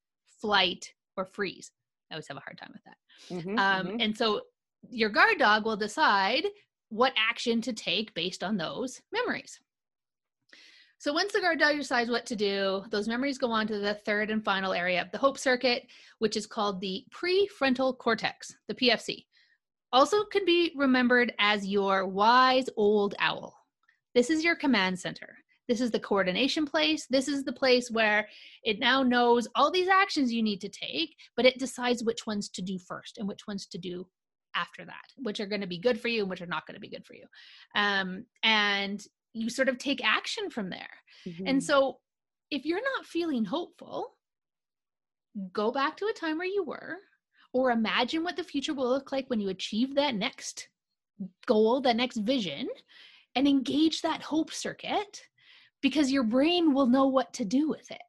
flight, 0.41 0.93
or 1.17 1.25
freeze. 1.25 1.71
I 2.12 2.15
always 2.15 2.27
have 2.27 2.38
a 2.38 2.41
hard 2.41 2.58
time 2.58 2.71
with 2.73 2.84
that. 2.86 3.36
Mm-hmm, 3.36 3.60
um, 3.60 3.88
mm-hmm. 3.88 4.01
And 4.01 4.17
so 4.17 4.41
your 4.89 5.10
guard 5.10 5.38
dog 5.39 5.65
will 5.65 5.78
decide 5.78 6.46
what 6.89 7.13
action 7.18 7.62
to 7.62 7.74
take 7.74 8.13
based 8.13 8.44
on 8.44 8.58
those 8.58 9.02
memories. 9.12 9.60
So 10.98 11.13
once 11.13 11.32
the 11.32 11.39
guard 11.39 11.60
dog 11.60 11.78
decides 11.78 12.10
what 12.10 12.26
to 12.26 12.36
do, 12.36 12.84
those 12.89 13.08
memories 13.08 13.38
go 13.38 13.52
on 13.52 13.68
to 13.68 13.80
the 13.80 13.94
third 13.94 14.30
and 14.30 14.44
final 14.44 14.74
area 14.74 15.02
of 15.02 15.12
the 15.12 15.18
hope 15.18 15.38
circuit, 15.38 15.88
which 16.18 16.36
is 16.36 16.46
called 16.46 16.82
the 16.82 17.06
prefrontal 17.13 17.98
cortex, 17.98 18.54
the 18.68 18.76
PFC 18.76 19.26
also 19.92 20.24
can 20.26 20.46
be 20.46 20.72
remembered 20.76 21.34
as 21.39 21.65
your 21.65 22.08
wise 22.08 22.70
old 22.78 23.15
owl. 23.20 23.56
This 24.13 24.30
is 24.30 24.44
your 24.44 24.56
command 24.56 25.00
center. 25.00 25.38
This 25.68 25.82
is 25.82 25.92
the 25.92 26.00
coordination 26.00 26.65
place. 26.65 27.06
This 27.10 27.28
is 27.28 27.44
the 27.44 27.54
place 27.54 27.92
where 27.92 28.28
it 28.63 28.80
now 28.80 29.04
knows 29.04 29.48
all 29.56 29.72
these 29.72 29.88
actions 29.88 30.34
you 30.34 30.42
need 30.42 30.62
to 30.62 30.70
take, 30.70 31.15
but 31.36 31.46
it 31.46 31.60
decides 31.60 32.04
which 32.04 32.26
ones 32.26 32.50
to 32.50 32.62
do 32.62 32.80
first 32.80 33.18
and 33.18 33.28
which 33.28 33.46
ones 33.48 33.68
to 33.68 33.78
do 33.78 34.08
after 34.60 34.86
that, 34.86 35.06
which 35.17 35.39
are 35.39 35.45
going 35.45 35.62
to 35.62 35.67
be 35.67 35.78
good 35.78 36.00
for 36.00 36.08
you 36.08 36.22
and 36.22 36.30
which 36.30 36.41
are 36.41 36.48
not 36.48 36.65
going 36.65 36.76
to 36.76 36.82
be 36.82 36.89
good 36.89 37.06
for 37.06 37.13
you. 37.13 37.26
Um, 37.76 38.26
and 38.43 39.02
you 39.34 39.50
sort 39.50 39.69
of 39.69 39.78
take 39.78 40.04
action 40.04 40.50
from 40.50 40.69
there. 40.69 40.89
Mm-hmm. 41.28 41.48
And 41.48 41.63
so 41.63 42.00
if 42.52 42.65
you're 42.65 42.82
not 42.82 43.06
feeling 43.06 43.45
hopeful, 43.45 44.15
go 45.54 45.72
back 45.72 45.98
to 45.98 46.06
a 46.08 46.13
time 46.13 46.38
where 46.38 46.48
you 46.48 46.63
were 46.63 46.98
or 47.54 47.72
imagine 47.72 48.24
what 48.24 48.36
the 48.36 48.43
future 48.43 48.74
will 48.74 48.89
look 48.89 49.12
like 49.12 49.30
when 49.30 49.39
you 49.39 49.50
achieve 49.50 49.95
that 49.95 50.15
next 50.15 50.67
goal, 51.48 51.82
that 51.82 51.95
next 51.95 52.17
vision, 52.17 52.67
and 53.36 53.48
engage 53.48 54.02
that 54.02 54.22
hope 54.22 54.52
circuit 54.52 55.22
because 55.82 56.12
your 56.12 56.24
brain 56.24 56.74
will 56.74 56.88
know 56.88 57.08
what 57.08 57.34
to 57.34 57.45
do 57.45 57.69
with 57.69 57.89
it. 57.91 58.00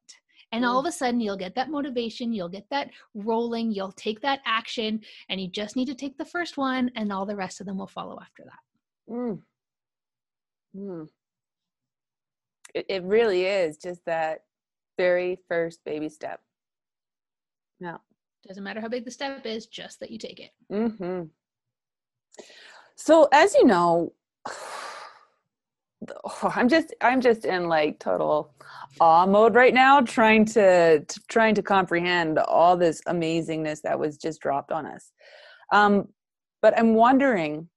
And 0.53 0.65
all 0.65 0.81
of 0.81 0.87
a 0.87 0.93
sudden, 0.93 1.21
you'll 1.21 1.37
get 1.37 1.55
that 1.55 1.71
motivation, 1.71 2.33
you'll 2.33 2.49
get 2.49 2.69
that 2.71 2.91
rolling, 3.15 3.71
you'll 3.71 3.93
take 3.93 4.21
that 4.23 4.41
action, 4.45 5.01
and 5.29 5.41
you 5.41 5.49
just 5.49 5.77
need 5.77 5.87
to 5.87 5.95
take 5.95 6.19
the 6.19 6.25
first 6.25 6.57
one, 6.57 6.91
and 6.97 7.13
all 7.13 7.25
the 7.25 7.37
rest 7.37 7.61
of 7.61 7.67
them 7.67 7.79
will 7.79 7.87
follow 7.87 8.19
after 8.21 8.45
that. 8.45 9.15
Mm. 9.15 9.41
Mm. 10.77 11.09
It, 12.75 12.87
it 12.89 13.03
really 13.05 13.45
is 13.47 13.77
just 13.77 14.05
that 14.07 14.41
very 14.99 15.39
first 15.49 15.81
baby 15.85 16.09
step. 16.09 16.41
Yeah. 17.79 17.99
Doesn't 18.47 18.65
matter 18.65 18.81
how 18.81 18.89
big 18.89 19.05
the 19.05 19.11
step 19.11 19.47
is, 19.47 19.67
just 19.67 20.01
that 20.01 20.11
you 20.11 20.19
take 20.19 20.41
it. 20.41 20.51
Mm-hmm. 20.73 21.25
So 22.97 23.29
as 23.33 23.55
you 23.55 23.67
know, 23.67 24.13
I'm 26.43 26.69
just 26.69 26.95
I'm 27.01 27.21
just 27.21 27.45
in 27.45 27.69
like 27.69 27.99
total 27.99 28.55
awe 29.01 29.27
mode 29.27 29.55
right 29.55 29.75
now, 29.75 30.01
trying 30.01 30.45
to, 30.47 31.01
to 31.01 31.21
trying 31.29 31.55
to 31.55 31.63
comprehend 31.63 32.39
all 32.39 32.77
this 32.77 33.01
amazingness 33.07 33.83
that 33.83 33.99
was 33.99 34.17
just 34.17 34.41
dropped 34.41 34.73
on 34.73 34.87
us. 34.87 35.13
Um, 35.73 36.09
but 36.63 36.79
I'm 36.79 36.95
wondering, 36.95 37.69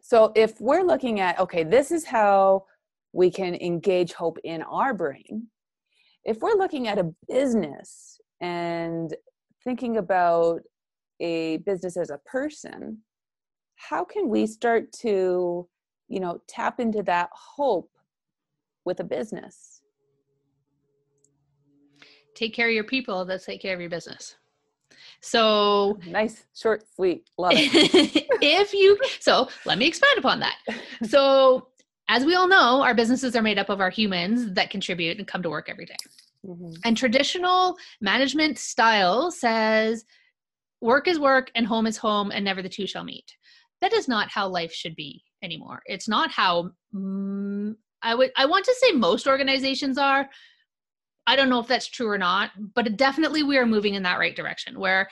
so 0.00 0.32
if 0.34 0.60
we're 0.60 0.82
looking 0.82 1.20
at 1.20 1.38
okay, 1.38 1.64
this 1.64 1.90
is 1.90 2.04
how 2.04 2.64
we 3.12 3.30
can 3.30 3.54
engage 3.56 4.12
hope 4.12 4.38
in 4.44 4.62
our 4.62 4.94
brain. 4.94 5.48
If 6.24 6.38
we're 6.38 6.56
looking 6.56 6.88
at 6.88 6.98
a 6.98 7.12
business 7.28 8.20
and 8.40 9.14
thinking 9.64 9.96
about 9.96 10.60
a 11.20 11.58
business 11.58 11.96
as 11.96 12.10
a 12.10 12.18
person 12.24 12.98
how 13.88 14.04
can 14.04 14.28
we 14.28 14.46
start 14.46 14.92
to 14.92 15.68
you 16.12 16.20
know 16.20 16.42
tap 16.46 16.78
into 16.78 17.02
that 17.02 17.30
hope 17.32 17.90
with 18.84 19.00
a 19.00 19.04
business. 19.04 19.80
Take 22.34 22.54
care 22.54 22.68
of 22.68 22.74
your 22.74 22.84
people 22.84 23.24
that 23.24 23.42
take 23.42 23.62
care 23.62 23.74
of 23.74 23.80
your 23.80 23.88
business. 23.88 24.36
So 25.22 25.98
nice 26.06 26.44
short 26.54 26.84
sweet 26.94 27.30
love 27.38 27.52
it. 27.54 28.28
If 28.42 28.74
you 28.74 28.98
so 29.20 29.48
let 29.64 29.78
me 29.78 29.86
expand 29.86 30.18
upon 30.18 30.40
that. 30.40 30.56
So 31.04 31.68
as 32.08 32.26
we 32.26 32.34
all 32.34 32.48
know 32.48 32.82
our 32.82 32.94
businesses 32.94 33.34
are 33.34 33.42
made 33.42 33.58
up 33.58 33.70
of 33.70 33.80
our 33.80 33.90
humans 33.90 34.52
that 34.52 34.68
contribute 34.68 35.16
and 35.16 35.26
come 35.26 35.42
to 35.42 35.50
work 35.50 35.70
every 35.70 35.86
day. 35.86 35.96
Mm-hmm. 36.46 36.72
And 36.84 36.94
traditional 36.94 37.76
management 38.02 38.58
style 38.58 39.30
says 39.30 40.04
work 40.82 41.08
is 41.08 41.18
work 41.18 41.50
and 41.54 41.66
home 41.66 41.86
is 41.86 41.96
home 41.96 42.32
and 42.32 42.44
never 42.44 42.60
the 42.60 42.68
two 42.68 42.86
shall 42.86 43.04
meet. 43.04 43.34
That 43.80 43.94
is 43.94 44.08
not 44.08 44.30
how 44.30 44.48
life 44.48 44.74
should 44.74 44.94
be 44.94 45.24
anymore. 45.42 45.82
It's 45.86 46.08
not 46.08 46.30
how 46.30 46.70
mm, 46.94 47.74
I 48.02 48.14
would 48.14 48.32
I 48.36 48.46
want 48.46 48.64
to 48.66 48.74
say 48.80 48.92
most 48.92 49.26
organizations 49.26 49.98
are. 49.98 50.28
I 51.26 51.36
don't 51.36 51.48
know 51.48 51.60
if 51.60 51.68
that's 51.68 51.86
true 51.86 52.08
or 52.08 52.18
not, 52.18 52.50
but 52.74 52.96
definitely 52.96 53.44
we 53.44 53.56
are 53.56 53.66
moving 53.66 53.94
in 53.94 54.02
that 54.02 54.18
right 54.18 54.34
direction 54.34 54.78
where 54.78 55.08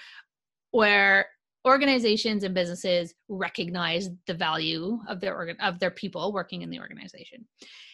where 0.73 1.27
organizations 1.66 2.43
and 2.43 2.55
businesses 2.55 3.14
recognize 3.29 4.09
the 4.27 4.35
value 4.35 4.99
of 5.09 5.21
their 5.21 5.37
organ 5.37 5.57
of 5.61 5.79
their 5.79 5.90
people 5.90 6.33
working 6.33 6.62
in 6.62 6.71
the 6.71 6.81
organization. 6.81 7.47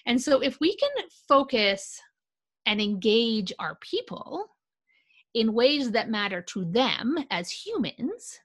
And 0.06 0.20
so 0.20 0.40
if 0.40 0.58
we 0.60 0.76
can 0.76 0.90
focus 1.28 2.00
and 2.64 2.80
engage 2.80 3.52
our 3.58 3.76
people 3.80 4.46
in 5.34 5.52
ways 5.52 5.90
that 5.90 6.08
matter 6.08 6.40
to 6.40 6.64
them 6.64 7.16
as 7.30 7.50
humans, 7.50 8.40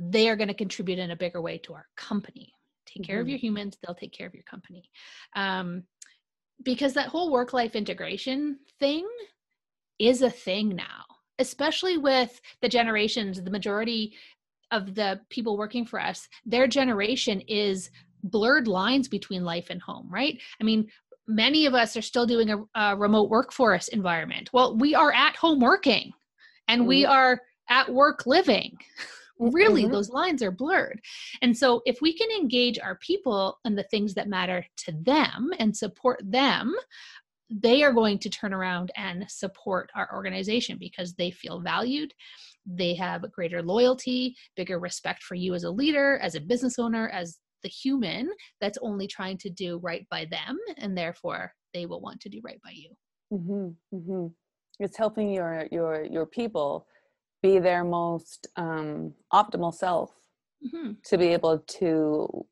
they 0.00 0.28
are 0.28 0.36
going 0.36 0.48
to 0.48 0.54
contribute 0.54 0.98
in 0.98 1.10
a 1.10 1.16
bigger 1.16 1.42
way 1.42 1.58
to 1.58 1.74
our 1.74 1.86
company. 1.96 2.52
Take 2.86 3.06
care 3.06 3.16
mm-hmm. 3.16 3.22
of 3.22 3.28
your 3.28 3.38
humans, 3.38 3.76
they'll 3.82 3.94
take 3.94 4.12
care 4.12 4.26
of 4.26 4.34
your 4.34 4.42
company. 4.44 4.90
Um, 5.36 5.84
because 6.64 6.94
that 6.94 7.08
whole 7.08 7.30
work 7.30 7.52
life 7.52 7.76
integration 7.76 8.58
thing 8.80 9.06
is 9.98 10.22
a 10.22 10.30
thing 10.30 10.70
now, 10.74 11.04
especially 11.38 11.98
with 11.98 12.40
the 12.62 12.68
generations, 12.68 13.42
the 13.42 13.50
majority 13.50 14.14
of 14.70 14.94
the 14.94 15.20
people 15.28 15.56
working 15.56 15.84
for 15.84 16.00
us, 16.00 16.28
their 16.44 16.66
generation 16.66 17.40
is 17.42 17.90
blurred 18.22 18.68
lines 18.68 19.08
between 19.08 19.44
life 19.44 19.68
and 19.70 19.80
home, 19.80 20.08
right? 20.10 20.40
I 20.60 20.64
mean, 20.64 20.88
many 21.26 21.66
of 21.66 21.74
us 21.74 21.96
are 21.96 22.02
still 22.02 22.26
doing 22.26 22.50
a, 22.50 22.64
a 22.74 22.96
remote 22.96 23.30
workforce 23.30 23.88
environment. 23.88 24.50
Well, 24.52 24.76
we 24.76 24.94
are 24.94 25.12
at 25.12 25.36
home 25.36 25.60
working 25.60 26.12
and 26.68 26.82
mm-hmm. 26.82 26.88
we 26.88 27.04
are 27.04 27.40
at 27.68 27.92
work 27.92 28.26
living. 28.26 28.76
really, 29.40 29.84
mm-hmm. 29.84 29.92
those 29.92 30.10
lines 30.10 30.42
are 30.42 30.50
blurred. 30.50 31.00
And 31.42 31.56
so, 31.56 31.82
if 31.86 32.00
we 32.00 32.12
can 32.16 32.30
engage 32.30 32.78
our 32.78 32.96
people 32.96 33.58
in 33.64 33.74
the 33.74 33.84
things 33.84 34.14
that 34.14 34.28
matter 34.28 34.64
to 34.78 34.92
them 34.92 35.50
and 35.58 35.76
support 35.76 36.20
them, 36.24 36.74
they 37.50 37.82
are 37.82 37.92
going 37.92 38.18
to 38.18 38.30
turn 38.30 38.54
around 38.54 38.92
and 38.96 39.28
support 39.28 39.90
our 39.94 40.08
organization 40.14 40.76
because 40.78 41.14
they 41.14 41.30
feel 41.30 41.60
valued. 41.60 42.14
They 42.64 42.94
have 42.94 43.32
greater 43.32 43.62
loyalty, 43.62 44.36
bigger 44.54 44.78
respect 44.78 45.22
for 45.22 45.34
you 45.34 45.54
as 45.54 45.64
a 45.64 45.70
leader, 45.70 46.18
as 46.22 46.36
a 46.36 46.40
business 46.40 46.78
owner, 46.78 47.08
as 47.08 47.38
the 47.62 47.68
human 47.68 48.30
that's 48.60 48.78
only 48.82 49.06
trying 49.06 49.38
to 49.38 49.50
do 49.50 49.78
right 49.78 50.06
by 50.10 50.26
them 50.26 50.58
and 50.78 50.96
therefore 50.96 51.52
they 51.74 51.86
will 51.86 52.00
want 52.00 52.20
to 52.20 52.28
do 52.28 52.40
right 52.42 52.60
by 52.62 52.70
you 52.70 52.90
mm-hmm, 53.32 53.96
mm-hmm. 53.96 54.26
it's 54.78 54.96
helping 54.96 55.32
your 55.32 55.66
your 55.70 56.04
your 56.04 56.26
people 56.26 56.86
be 57.42 57.58
their 57.58 57.84
most 57.84 58.48
um, 58.56 59.14
optimal 59.32 59.74
self 59.74 60.12
mm-hmm. 60.64 60.92
to 61.04 61.18
be 61.18 61.28
able 61.28 61.58
to 61.58 62.46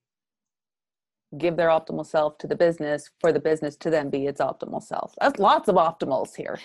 give 1.37 1.57
their 1.57 1.69
optimal 1.69 2.07
self 2.07 2.39
to 2.39 2.47
the 2.47 2.57
business 2.57 3.11
for 3.21 3.33
the 3.33 3.41
business 3.41 3.77
to 3.77 3.91
then 3.91 4.09
be 4.09 4.27
its 4.27 4.41
optimal 4.41 4.83
self. 4.83 5.15
That's 5.21 5.39
lots 5.39 5.69
of 5.69 5.75
optimals 5.75 6.35
here. 6.35 6.59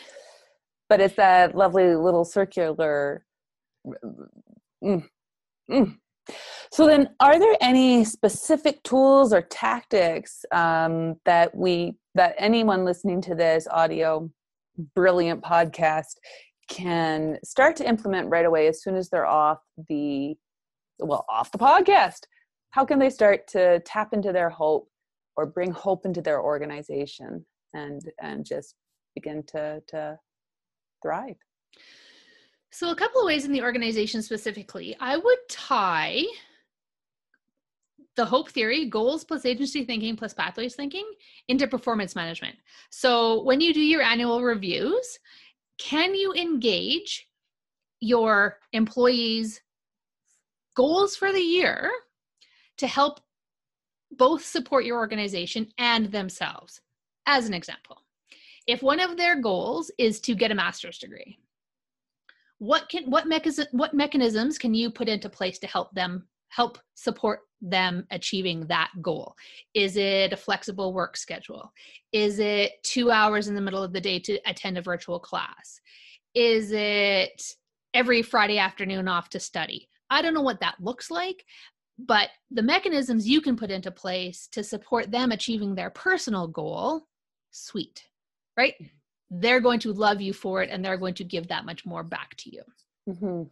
But 0.87 1.01
it's 1.01 1.15
that 1.15 1.55
lovely 1.55 1.95
little 1.95 2.23
circular. 2.23 3.25
Mm, 4.83 5.07
mm. 5.69 5.97
So 6.71 6.87
then, 6.87 7.09
are 7.19 7.37
there 7.39 7.55
any 7.59 8.05
specific 8.05 8.81
tools 8.83 9.33
or 9.33 9.41
tactics 9.41 10.45
um, 10.51 11.15
that 11.25 11.55
we 11.55 11.95
that 12.15 12.35
anyone 12.37 12.85
listening 12.85 13.21
to 13.21 13.35
this 13.35 13.67
audio 13.69 14.29
brilliant 14.95 15.41
podcast 15.41 16.15
can 16.69 17.37
start 17.43 17.75
to 17.77 17.87
implement 17.87 18.29
right 18.29 18.45
away 18.45 18.67
as 18.67 18.81
soon 18.81 18.95
as 18.95 19.09
they're 19.09 19.25
off 19.25 19.59
the 19.89 20.35
well 20.99 21.25
off 21.29 21.51
the 21.51 21.57
podcast. 21.57 22.21
How 22.71 22.85
can 22.85 22.99
they 22.99 23.09
start 23.09 23.47
to 23.49 23.79
tap 23.81 24.13
into 24.13 24.31
their 24.31 24.49
hope 24.49 24.87
or 25.35 25.45
bring 25.45 25.71
hope 25.71 26.05
into 26.05 26.21
their 26.21 26.41
organization 26.41 27.45
and 27.73 28.01
and 28.21 28.45
just 28.45 28.75
begin 29.15 29.43
to 29.47 29.81
to 29.89 30.17
thrive? 31.01 31.35
So 32.71 32.89
a 32.89 32.95
couple 32.95 33.21
of 33.21 33.27
ways 33.27 33.45
in 33.45 33.51
the 33.51 33.61
organization 33.61 34.23
specifically. 34.23 34.95
I 34.99 35.17
would 35.17 35.37
tie 35.47 36.23
the 38.15 38.25
hope 38.25 38.49
theory 38.49 38.89
goals 38.89 39.23
plus 39.23 39.45
agency 39.45 39.83
thinking 39.83 40.15
plus 40.15 40.33
pathways 40.33 40.75
thinking 40.75 41.05
into 41.47 41.67
performance 41.67 42.15
management. 42.15 42.55
So 42.89 43.43
when 43.43 43.59
you 43.61 43.73
do 43.73 43.79
your 43.79 44.01
annual 44.01 44.41
reviews 44.43 45.19
can 45.83 46.15
you 46.15 46.33
engage 46.33 47.27
your 47.99 48.59
employees 48.71 49.61
goals 50.75 51.15
for 51.15 51.31
the 51.31 51.39
year 51.39 51.91
to 52.77 52.87
help 52.87 53.19
both 54.17 54.45
support 54.45 54.85
your 54.85 54.97
organization 54.97 55.67
and 55.77 56.11
themselves. 56.11 56.81
As 57.25 57.47
an 57.47 57.53
example, 57.53 58.01
if 58.67 58.83
one 58.83 58.99
of 58.99 59.17
their 59.17 59.39
goals 59.39 59.91
is 59.97 60.19
to 60.21 60.35
get 60.35 60.51
a 60.51 60.55
master's 60.55 60.97
degree, 60.97 61.37
what 62.59 62.87
can 62.89 63.09
what 63.09 63.27
mechanism 63.27 63.65
what 63.71 63.93
mechanisms 63.93 64.57
can 64.57 64.73
you 64.73 64.89
put 64.89 65.09
into 65.09 65.29
place 65.29 65.59
to 65.59 65.67
help 65.67 65.93
them 65.93 66.27
help 66.49 66.77
support 66.93 67.41
them 67.63 68.05
achieving 68.11 68.67
that 68.67 68.91
goal? 69.01 69.35
Is 69.73 69.97
it 69.97 70.33
a 70.33 70.37
flexible 70.37 70.93
work 70.93 71.17
schedule? 71.17 71.71
Is 72.11 72.39
it 72.39 72.73
2 72.83 73.09
hours 73.09 73.47
in 73.47 73.55
the 73.55 73.61
middle 73.61 73.81
of 73.81 73.93
the 73.93 74.01
day 74.01 74.19
to 74.19 74.39
attend 74.45 74.77
a 74.77 74.81
virtual 74.81 75.19
class? 75.19 75.81
Is 76.35 76.71
it 76.71 77.41
every 77.93 78.21
Friday 78.21 78.59
afternoon 78.59 79.07
off 79.07 79.29
to 79.29 79.39
study? 79.39 79.89
I 80.09 80.21
don't 80.21 80.33
know 80.35 80.41
what 80.41 80.59
that 80.59 80.75
looks 80.79 81.09
like, 81.09 81.43
but 81.97 82.29
the 82.51 82.61
mechanisms 82.61 83.27
you 83.27 83.41
can 83.41 83.55
put 83.55 83.71
into 83.71 83.91
place 83.91 84.47
to 84.51 84.63
support 84.63 85.11
them 85.11 85.31
achieving 85.31 85.75
their 85.75 85.89
personal 85.89 86.47
goal 86.47 87.07
sweet 87.51 88.03
right 88.57 88.73
they're 89.29 89.59
going 89.59 89.79
to 89.79 89.93
love 89.93 90.21
you 90.21 90.33
for 90.33 90.61
it 90.61 90.69
and 90.69 90.83
they're 90.83 90.97
going 90.97 91.13
to 91.13 91.23
give 91.23 91.47
that 91.47 91.65
much 91.65 91.85
more 91.85 92.03
back 92.03 92.35
to 92.35 92.49
you 92.53 92.61
mm-hmm. 93.09 93.43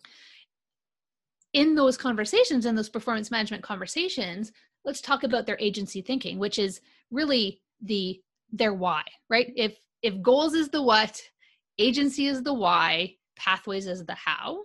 In 1.54 1.76
those 1.76 1.98
conversations 1.98 2.66
in 2.66 2.76
those 2.76 2.90
performance 2.90 3.32
management 3.32 3.64
conversations 3.64 4.52
let's 4.86 5.02
talk 5.02 5.24
about 5.24 5.46
their 5.46 5.58
agency 5.60 6.02
thinking 6.02 6.40
which 6.40 6.58
is 6.58 6.82
really 7.12 7.62
the 7.82 8.20
their 8.52 8.74
why 8.74 9.04
right 9.30 9.52
if 9.56 9.78
if 10.02 10.22
goals 10.22 10.54
is 10.54 10.70
the 10.70 10.82
what 10.82 11.22
agency 11.78 12.28
is 12.28 12.44
the 12.44 12.54
why 12.54 13.14
pathways 13.36 13.88
is 13.88 14.06
the 14.06 14.16
how 14.16 14.60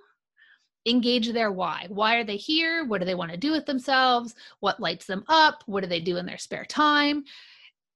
engage 0.87 1.33
their 1.33 1.51
why. 1.51 1.87
Why 1.90 2.16
are 2.16 2.25
they 2.25 2.37
here? 2.37 2.85
What 2.85 3.01
do 3.01 3.05
they 3.05 3.16
want 3.16 3.33
to 3.33 3.37
do 3.37 3.51
with 3.51 3.66
themselves? 3.66 4.35
What 4.61 4.81
lights 4.81 5.07
them 5.07 5.25
up? 5.29 5.62
What 5.66 5.83
do 5.83 5.88
they 5.88 6.01
do 6.01 6.16
in 6.16 6.27
their 6.27 6.38
spare 6.38 6.64
time? 6.64 7.25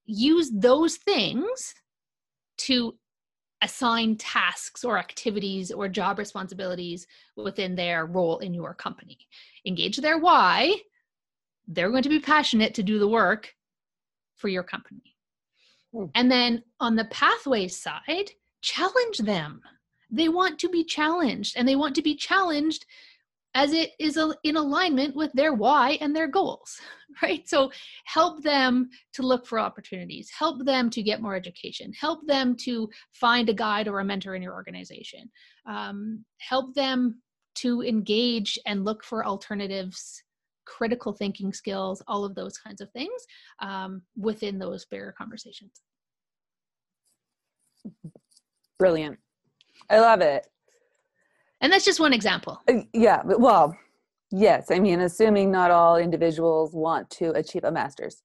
Use 0.04 0.50
those 0.52 0.96
things 0.96 1.74
to 2.58 2.96
assign 3.62 4.16
tasks 4.16 4.84
or 4.84 4.98
activities 4.98 5.70
or 5.70 5.88
job 5.88 6.18
responsibilities 6.18 7.06
within 7.36 7.74
their 7.74 8.06
role 8.06 8.38
in 8.38 8.54
your 8.54 8.74
company. 8.74 9.18
Engage 9.66 9.98
their 9.98 10.18
why. 10.18 10.74
They're 11.68 11.90
going 11.90 12.02
to 12.02 12.08
be 12.08 12.20
passionate 12.20 12.74
to 12.74 12.82
do 12.82 12.98
the 12.98 13.08
work 13.08 13.54
for 14.36 14.48
your 14.48 14.62
company. 14.62 15.16
Hmm. 15.92 16.06
And 16.14 16.30
then 16.30 16.62
on 16.80 16.96
the 16.96 17.04
pathway 17.06 17.68
side, 17.68 18.30
challenge 18.62 19.18
them 19.18 19.60
they 20.10 20.28
want 20.28 20.58
to 20.58 20.68
be 20.68 20.84
challenged 20.84 21.56
and 21.56 21.66
they 21.66 21.76
want 21.76 21.94
to 21.94 22.02
be 22.02 22.14
challenged 22.14 22.86
as 23.54 23.72
it 23.72 23.90
is 23.98 24.18
in 24.44 24.56
alignment 24.56 25.16
with 25.16 25.32
their 25.32 25.54
why 25.54 25.98
and 26.00 26.14
their 26.14 26.28
goals 26.28 26.80
right? 27.22 27.48
So 27.48 27.72
help 28.04 28.42
them 28.42 28.88
to 29.14 29.22
look 29.22 29.46
for 29.46 29.58
opportunities 29.58 30.30
help 30.36 30.64
them 30.64 30.90
to 30.90 31.02
get 31.02 31.22
more 31.22 31.34
education 31.34 31.92
help 31.98 32.26
them 32.26 32.56
to 32.64 32.88
find 33.12 33.48
a 33.48 33.54
guide 33.54 33.88
or 33.88 34.00
a 34.00 34.04
mentor 34.04 34.34
in 34.34 34.42
your 34.42 34.54
organization 34.54 35.30
um, 35.66 36.24
help 36.38 36.74
them 36.74 37.20
to 37.56 37.82
engage 37.82 38.58
and 38.66 38.84
look 38.84 39.04
for 39.04 39.26
alternatives 39.26 40.22
critical 40.70 41.12
thinking 41.12 41.52
skills 41.52 42.02
all 42.06 42.24
of 42.24 42.34
those 42.34 42.56
kinds 42.58 42.80
of 42.80 42.90
things 42.92 43.26
um, 43.60 44.02
within 44.16 44.58
those 44.58 44.84
bigger 44.86 45.12
conversations. 45.18 45.72
Brilliant. 48.78 49.18
I 49.88 49.98
love 49.98 50.20
it. 50.20 50.46
And 51.60 51.72
that's 51.72 51.84
just 51.84 52.00
one 52.00 52.12
example. 52.12 52.60
Uh, 52.68 52.82
yeah, 52.92 53.22
well, 53.24 53.76
yes. 54.30 54.70
I 54.70 54.78
mean, 54.78 55.00
assuming 55.00 55.50
not 55.50 55.70
all 55.70 55.96
individuals 55.96 56.74
want 56.74 57.10
to 57.10 57.30
achieve 57.32 57.64
a 57.64 57.70
master's. 57.70 58.22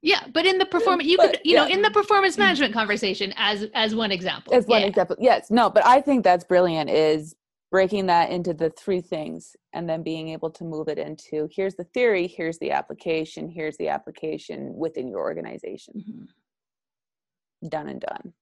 Yeah, 0.00 0.24
but 0.32 0.46
in 0.46 0.58
the 0.58 0.66
performance, 0.66 1.08
you 1.08 1.16
but, 1.16 1.30
could, 1.32 1.40
you 1.44 1.54
yeah. 1.54 1.64
know, 1.64 1.70
in 1.70 1.82
the 1.82 1.90
performance 1.90 2.36
mm. 2.36 2.40
management 2.40 2.72
conversation, 2.72 3.34
as 3.36 3.66
as 3.74 3.94
one 3.96 4.12
example. 4.12 4.54
As 4.54 4.66
one 4.66 4.82
yeah. 4.82 4.86
example, 4.86 5.16
yes. 5.18 5.50
No, 5.50 5.70
but 5.70 5.84
I 5.84 6.00
think 6.00 6.22
that's 6.22 6.44
brilliant. 6.44 6.88
Is 6.88 7.34
breaking 7.70 8.06
that 8.06 8.30
into 8.30 8.54
the 8.54 8.70
three 8.70 9.00
things 9.00 9.56
and 9.72 9.88
then 9.88 10.02
being 10.02 10.28
able 10.28 10.50
to 10.50 10.64
move 10.64 10.88
it 10.88 10.98
into 10.98 11.48
here's 11.52 11.74
the 11.74 11.84
theory, 11.84 12.26
here's 12.26 12.58
the 12.58 12.70
application, 12.70 13.48
here's 13.48 13.76
the 13.76 13.88
application 13.88 14.74
within 14.74 15.08
your 15.08 15.20
organization. 15.20 15.94
Mm-hmm. 15.98 17.68
Done 17.68 17.88
and 17.88 18.00
done. 18.00 18.32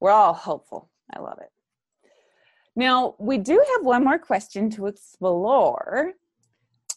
We're 0.00 0.10
all 0.10 0.34
hopeful. 0.34 0.90
I 1.14 1.20
love 1.20 1.38
it. 1.40 1.50
Now, 2.78 3.16
we 3.18 3.38
do 3.38 3.60
have 3.74 3.84
one 3.84 4.04
more 4.04 4.20
question 4.20 4.70
to 4.70 4.86
explore. 4.86 6.12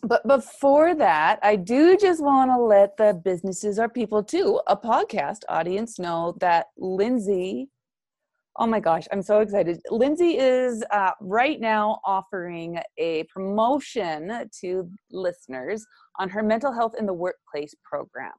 But 0.04 0.28
before 0.28 0.94
that, 0.94 1.40
I 1.42 1.56
do 1.56 1.98
just 1.98 2.22
want 2.24 2.52
to 2.52 2.62
let 2.62 2.98
the 2.98 3.20
businesses 3.26 3.80
or 3.80 3.90
people 3.90 4.24
too, 4.24 4.62
a 4.68 4.78
podcast 4.78 5.40
audience 5.50 5.98
know 5.98 6.36
that 6.40 6.68
Lindsay, 6.78 7.70
oh 8.58 8.68
my 8.68 8.80
gosh, 8.80 9.08
I'm 9.12 9.24
so 9.24 9.40
excited. 9.40 9.82
Lindsay 9.90 10.38
is 10.38 10.84
uh, 10.92 11.14
right 11.20 11.60
now 11.60 12.00
offering 12.06 12.80
a 13.00 13.24
promotion 13.24 14.48
to 14.62 14.88
listeners 15.10 15.84
on 16.20 16.30
her 16.30 16.44
mental 16.44 16.72
health 16.72 16.94
in 17.00 17.08
the 17.08 17.14
workplace 17.14 17.74
program. 17.84 18.34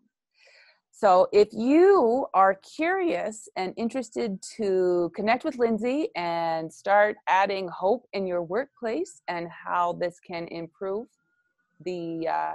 So 1.02 1.26
if 1.32 1.48
you 1.50 2.28
are 2.32 2.54
curious 2.54 3.48
and 3.56 3.74
interested 3.76 4.40
to 4.56 5.10
connect 5.16 5.42
with 5.42 5.58
Lindsay 5.58 6.10
and 6.14 6.72
start 6.72 7.16
adding 7.26 7.66
hope 7.66 8.06
in 8.12 8.24
your 8.24 8.44
workplace 8.44 9.20
and 9.26 9.48
how 9.48 9.94
this 9.94 10.20
can 10.24 10.46
improve 10.46 11.08
the, 11.84 12.28
uh, 12.28 12.52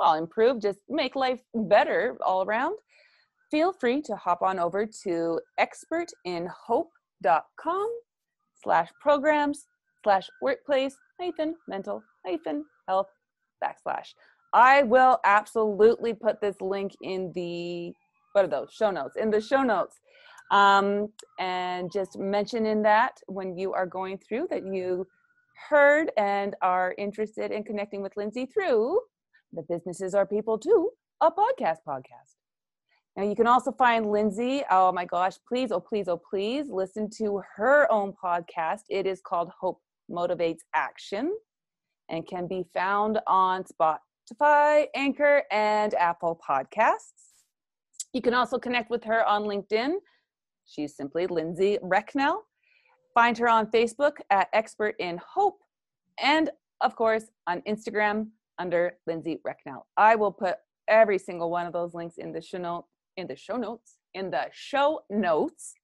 well, 0.00 0.14
improve, 0.14 0.62
just 0.62 0.78
make 0.88 1.14
life 1.14 1.40
better 1.54 2.16
all 2.24 2.42
around, 2.42 2.78
feel 3.50 3.74
free 3.74 4.00
to 4.00 4.16
hop 4.16 4.40
on 4.40 4.58
over 4.58 4.86
to 5.04 5.38
expertinhope.com 5.60 7.88
slash 8.62 8.88
programs 8.98 9.66
slash 10.02 10.26
workplace 10.40 10.96
hyphen 11.20 11.54
mental 11.68 12.02
hyphen 12.24 12.64
health 12.88 13.08
backslash. 13.62 14.14
I 14.52 14.82
will 14.82 15.18
absolutely 15.24 16.14
put 16.14 16.40
this 16.40 16.60
link 16.60 16.92
in 17.02 17.32
the 17.34 17.92
what 18.32 18.44
are 18.44 18.48
those? 18.48 18.72
Show 18.72 18.90
notes 18.90 19.16
in 19.16 19.30
the 19.30 19.40
show 19.40 19.62
notes. 19.62 20.00
Um, 20.50 21.08
and 21.38 21.90
just 21.90 22.18
mention 22.18 22.66
in 22.66 22.82
that 22.82 23.18
when 23.26 23.56
you 23.56 23.72
are 23.72 23.86
going 23.86 24.18
through 24.18 24.48
that 24.50 24.64
you 24.66 25.06
heard 25.68 26.10
and 26.18 26.54
are 26.60 26.94
interested 26.98 27.50
in 27.50 27.62
connecting 27.64 28.02
with 28.02 28.16
Lindsay 28.16 28.46
through 28.46 29.00
the 29.52 29.62
businesses 29.68 30.14
are 30.14 30.26
people 30.26 30.58
too 30.58 30.90
a 31.22 31.30
podcast 31.30 31.78
podcast. 31.86 32.36
Now 33.16 33.22
you 33.22 33.34
can 33.34 33.46
also 33.46 33.72
find 33.72 34.10
Lindsay 34.10 34.62
oh 34.70 34.92
my 34.92 35.04
gosh 35.06 35.34
please 35.48 35.72
oh 35.72 35.80
please 35.80 36.08
oh 36.08 36.20
please 36.28 36.66
listen 36.68 37.08
to 37.18 37.40
her 37.56 37.90
own 37.90 38.12
podcast. 38.22 38.82
It 38.90 39.06
is 39.06 39.22
called 39.24 39.50
Hope 39.58 39.80
Motivates 40.10 40.60
Action 40.74 41.34
and 42.10 42.26
can 42.26 42.46
be 42.46 42.64
found 42.74 43.20
on 43.26 43.64
Spot 43.64 44.00
Spotify, 44.30 44.86
Anchor, 44.94 45.42
and 45.50 45.94
Apple 45.94 46.40
Podcasts. 46.46 47.32
You 48.12 48.22
can 48.22 48.34
also 48.34 48.58
connect 48.58 48.90
with 48.90 49.04
her 49.04 49.26
on 49.26 49.44
LinkedIn. 49.44 49.94
She's 50.66 50.94
simply 50.94 51.26
Lindsay 51.26 51.78
Recknell. 51.82 52.42
Find 53.14 53.36
her 53.38 53.48
on 53.48 53.66
Facebook 53.66 54.12
at 54.30 54.48
Expert 54.52 54.94
in 54.98 55.18
Hope, 55.18 55.60
and 56.22 56.50
of 56.80 56.96
course 56.96 57.24
on 57.46 57.62
Instagram, 57.62 58.28
under 58.58 58.98
Lindsay 59.06 59.40
Recknell. 59.44 59.86
I 59.96 60.14
will 60.14 60.32
put 60.32 60.56
every 60.88 61.18
single 61.18 61.50
one 61.50 61.66
of 61.66 61.72
those 61.72 61.94
links 61.94 62.18
in 62.18 62.32
the 62.32 62.40
show 62.40 62.58
note 62.58 62.84
in 63.16 63.26
the 63.26 63.36
show 63.36 63.56
notes 63.56 63.96
in 64.14 64.30
the 64.30 64.46
show 64.52 65.02
notes 65.10 65.74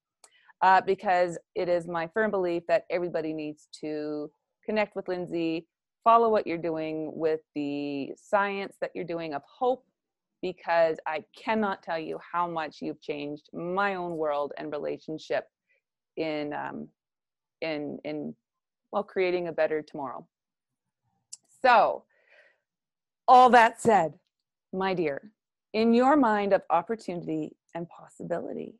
uh, 0.62 0.80
because 0.80 1.38
it 1.54 1.68
is 1.68 1.86
my 1.86 2.06
firm 2.08 2.30
belief 2.30 2.62
that 2.68 2.84
everybody 2.90 3.32
needs 3.32 3.68
to 3.80 4.30
connect 4.64 4.96
with 4.96 5.08
Lindsay, 5.08 5.66
follow 6.08 6.30
what 6.30 6.46
you're 6.46 6.56
doing 6.56 7.12
with 7.14 7.40
the 7.54 8.10
science 8.16 8.78
that 8.80 8.90
you're 8.94 9.04
doing 9.04 9.34
of 9.34 9.42
hope, 9.44 9.84
because 10.40 10.96
I 11.06 11.22
cannot 11.36 11.82
tell 11.82 11.98
you 11.98 12.18
how 12.32 12.48
much 12.48 12.78
you've 12.80 13.02
changed 13.02 13.50
my 13.52 13.96
own 13.96 14.16
world 14.16 14.54
and 14.56 14.72
relationship 14.72 15.44
in 16.16 16.54
um, 16.54 16.88
in 17.60 17.98
in 18.04 18.34
well 18.90 19.02
creating 19.02 19.48
a 19.48 19.52
better 19.52 19.82
tomorrow. 19.82 20.26
So, 21.60 22.04
all 23.26 23.50
that 23.50 23.82
said, 23.82 24.14
my 24.72 24.94
dear, 24.94 25.30
in 25.74 25.92
your 25.92 26.16
mind 26.16 26.54
of 26.54 26.62
opportunity 26.70 27.54
and 27.74 27.86
possibility, 27.86 28.76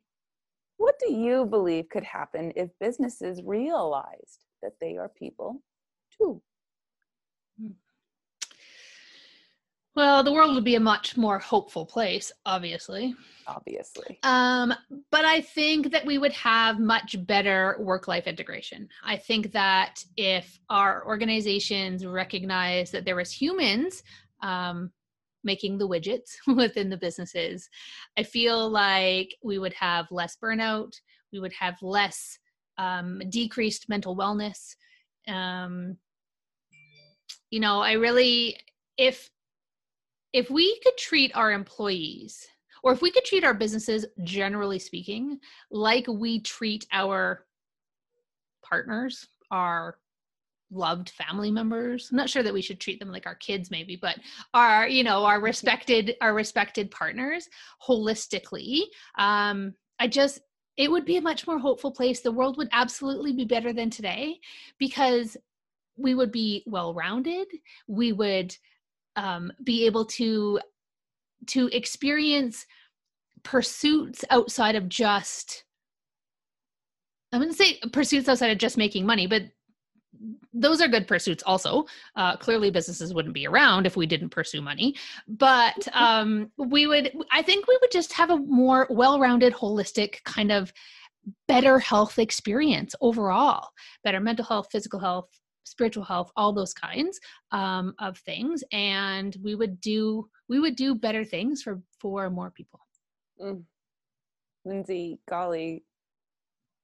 what 0.77 0.95
do 0.97 1.13
you 1.13 1.45
believe 1.45 1.89
could 1.89 2.05
happen 2.05 2.53
if 2.55 2.71
businesses 2.79 3.43
realized 3.45 4.45
that 4.63 4.73
they 4.81 4.97
are 4.97 5.09
people 5.09 5.61
too? 6.17 6.41
Well, 9.99 10.23
the 10.23 10.31
world 10.31 10.55
would 10.55 10.63
be 10.63 10.75
a 10.75 10.79
much 10.79 11.17
more 11.17 11.39
hopeful 11.39 11.85
place, 11.85 12.31
obviously. 12.45 13.15
Obviously. 13.45 14.17
Um, 14.23 14.73
but 15.11 15.25
I 15.25 15.41
think 15.41 15.91
that 15.91 16.05
we 16.05 16.17
would 16.17 16.31
have 16.31 16.79
much 16.79 17.17
better 17.27 17.75
work 17.81 18.07
life 18.07 18.25
integration. 18.25 18.87
I 19.03 19.17
think 19.17 19.51
that 19.51 20.01
if 20.15 20.57
our 20.69 21.05
organizations 21.05 22.05
recognize 22.05 22.91
that 22.91 23.03
there 23.03 23.17
was 23.17 23.29
humans 23.29 24.01
um, 24.41 24.89
making 25.43 25.77
the 25.77 25.89
widgets 25.89 26.37
within 26.55 26.89
the 26.89 26.95
businesses, 26.95 27.69
I 28.17 28.23
feel 28.23 28.69
like 28.69 29.35
we 29.43 29.59
would 29.59 29.73
have 29.73 30.09
less 30.11 30.37
burnout, 30.41 30.93
we 31.33 31.41
would 31.41 31.51
have 31.59 31.75
less 31.81 32.39
um, 32.77 33.21
decreased 33.27 33.89
mental 33.89 34.15
wellness. 34.15 34.77
Um, 35.27 35.97
you 37.51 37.59
know, 37.59 37.81
I 37.81 37.91
really, 37.93 38.57
if 38.97 39.29
if 40.33 40.49
we 40.49 40.79
could 40.83 40.97
treat 40.97 41.35
our 41.35 41.51
employees 41.51 42.47
or 42.83 42.93
if 42.93 43.01
we 43.01 43.11
could 43.11 43.25
treat 43.25 43.43
our 43.43 43.53
businesses 43.53 44.05
generally 44.23 44.79
speaking 44.79 45.39
like 45.71 46.05
we 46.07 46.39
treat 46.41 46.85
our 46.91 47.45
partners 48.63 49.27
our 49.51 49.97
loved 50.71 51.09
family 51.09 51.49
members 51.49 52.09
i'm 52.11 52.17
not 52.17 52.29
sure 52.29 52.43
that 52.43 52.53
we 52.53 52.61
should 52.61 52.79
treat 52.79 52.99
them 52.99 53.11
like 53.11 53.25
our 53.25 53.35
kids 53.35 53.71
maybe 53.71 53.95
but 53.95 54.17
our 54.53 54.87
you 54.87 55.03
know 55.03 55.25
our 55.25 55.41
respected 55.49 56.15
our 56.21 56.33
respected 56.33 56.91
partners 56.91 57.49
holistically 57.87 58.81
um 59.17 59.73
i 59.99 60.07
just 60.07 60.41
it 60.79 60.89
would 60.89 61.03
be 61.03 61.17
a 61.17 61.21
much 61.21 61.45
more 61.45 61.59
hopeful 61.59 61.91
place. 61.91 62.21
The 62.21 62.31
world 62.31 62.55
would 62.57 62.69
absolutely 62.71 63.33
be 63.33 63.43
better 63.43 63.73
than 63.73 63.89
today 63.89 64.39
because 64.77 65.35
we 65.97 66.15
would 66.15 66.31
be 66.31 66.63
well 66.65 66.93
rounded 66.93 67.47
we 67.87 68.13
would 68.13 68.55
um, 69.19 69.51
be 69.63 69.85
able 69.85 70.05
to 70.05 70.59
to 71.47 71.67
experience 71.69 72.65
pursuits 73.43 74.25
outside 74.29 74.75
of 74.75 74.89
just 74.89 75.63
i 77.33 77.37
wouldn't 77.37 77.57
say 77.57 77.79
pursuits 77.91 78.27
outside 78.27 78.51
of 78.51 78.57
just 78.57 78.77
making 78.77 79.05
money 79.05 79.27
but 79.27 79.43
those 80.53 80.81
are 80.81 80.87
good 80.87 81.07
pursuits 81.07 81.43
also. 81.45 81.85
Uh, 82.15 82.35
clearly 82.35 82.71
businesses 82.71 83.13
wouldn't 83.13 83.33
be 83.33 83.47
around 83.47 83.85
if 83.85 83.95
we 83.95 84.07
didn't 84.07 84.31
pursue 84.31 84.59
money. 84.59 84.95
But 85.27 85.87
um, 85.93 86.51
we 86.57 86.87
would 86.87 87.13
i 87.31 87.41
think 87.41 87.67
we 87.67 87.77
would 87.79 87.91
just 87.91 88.11
have 88.13 88.31
a 88.31 88.37
more 88.37 88.87
well-rounded 88.89 89.53
holistic 89.53 90.23
kind 90.23 90.51
of 90.51 90.73
better 91.47 91.79
health 91.79 92.17
experience 92.19 92.95
overall. 93.01 93.69
Better 94.03 94.19
mental 94.19 94.45
health 94.45 94.67
physical 94.71 94.99
health 94.99 95.29
spiritual 95.69 96.03
health 96.03 96.31
all 96.35 96.53
those 96.53 96.73
kinds 96.73 97.19
um, 97.51 97.93
of 97.99 98.17
things. 98.19 98.63
And 98.71 99.35
we 99.43 99.55
would 99.55 99.79
do 99.81 100.27
we 100.47 100.59
would 100.59 100.75
do 100.75 100.95
better 100.95 101.23
things 101.23 101.61
for 101.61 101.81
for 101.99 102.29
more 102.29 102.51
people. 102.51 102.79
Mm. 103.41 103.63
lindsay 104.65 105.19
golly. 105.29 105.83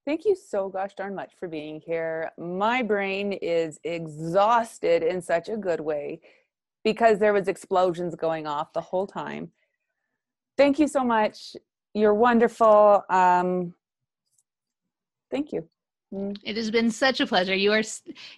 Thank 0.06 0.24
you 0.24 0.36
so 0.36 0.70
gosh 0.70 0.94
darn 0.96 1.16
much 1.16 1.34
for 1.40 1.48
being 1.48 1.82
here. 1.84 2.32
My 2.38 2.84
brain 2.84 3.34
is 3.34 3.80
exhausted 3.84 5.02
in 5.02 5.22
such 5.22 5.50
a 5.50 5.58
good 5.58 5.80
way 5.80 6.22
because 6.84 7.18
there 7.18 7.34
was 7.34 7.48
explosions 7.48 8.16
going 8.16 8.46
off 8.46 8.72
the 8.72 8.82
whole 8.82 9.08
time. 9.08 9.52
Thank 10.58 10.80
you 10.80 10.88
so 10.88 11.04
much. 11.04 11.56
You're 11.94 12.14
wonderful. 12.14 13.04
Um, 13.10 13.74
thank 15.32 15.52
you. 15.52 15.68
Mm-hmm. 16.16 16.34
It 16.44 16.56
has 16.56 16.72
been 16.72 16.92
such 16.92 17.20
a 17.20 17.28
pleasure. 17.28 17.56
You 17.56 17.74
are 17.74 17.84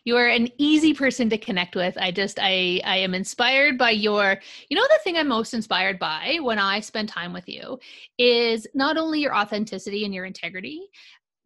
you 0.04 0.18
are 0.18 0.28
an 0.28 0.50
easy 0.58 0.94
person 0.94 1.30
to 1.30 1.38
connect 1.38 1.76
with. 1.76 1.96
I 1.98 2.12
just 2.12 2.40
I 2.42 2.82
I 2.84 2.98
am 2.98 3.14
inspired 3.14 3.78
by 3.78 3.92
your 3.92 4.40
you 4.70 4.76
know 4.76 4.88
the 4.90 5.00
thing 5.04 5.16
I'm 5.16 5.28
most 5.28 5.54
inspired 5.54 6.00
by 6.00 6.40
when 6.42 6.58
I 6.58 6.80
spend 6.80 7.10
time 7.10 7.34
with 7.34 7.48
you 7.48 7.80
is 8.18 8.66
not 8.74 8.98
only 8.98 9.20
your 9.20 9.36
authenticity 9.36 10.06
and 10.06 10.14
your 10.14 10.26
integrity, 10.26 10.82